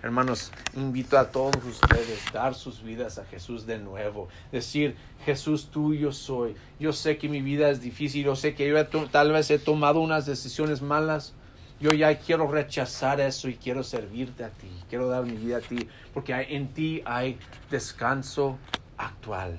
Hermanos, 0.00 0.52
invito 0.76 1.18
a 1.18 1.32
todos 1.32 1.56
ustedes 1.64 2.20
a 2.28 2.38
dar 2.38 2.54
sus 2.54 2.84
vidas 2.84 3.18
a 3.18 3.24
Jesús 3.24 3.66
de 3.66 3.78
nuevo. 3.78 4.28
Decir, 4.52 4.96
Jesús 5.24 5.70
tuyo 5.72 6.12
soy. 6.12 6.54
Yo 6.78 6.92
sé 6.92 7.18
que 7.18 7.28
mi 7.28 7.42
vida 7.42 7.68
es 7.68 7.80
difícil. 7.80 8.24
Yo 8.24 8.36
sé 8.36 8.54
que 8.54 8.68
yo 8.68 8.86
tal 9.08 9.32
vez 9.32 9.50
he 9.50 9.58
tomado 9.58 10.00
unas 10.00 10.24
decisiones 10.24 10.82
malas. 10.82 11.34
Yo 11.80 11.90
ya 11.90 12.16
quiero 12.18 12.48
rechazar 12.48 13.20
eso 13.20 13.48
y 13.48 13.54
quiero 13.54 13.82
servirte 13.82 14.44
a 14.44 14.50
ti. 14.50 14.70
Quiero 14.88 15.08
dar 15.08 15.24
mi 15.24 15.36
vida 15.36 15.58
a 15.58 15.60
ti. 15.60 15.88
Porque 16.14 16.32
en 16.32 16.68
ti 16.68 17.02
hay 17.04 17.36
descanso 17.68 18.56
actual. 18.96 19.58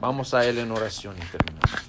Vamos 0.00 0.32
a 0.32 0.46
Él 0.46 0.58
en 0.58 0.70
oración 0.70 1.16
y 1.16 1.26
terminamos. 1.26 1.87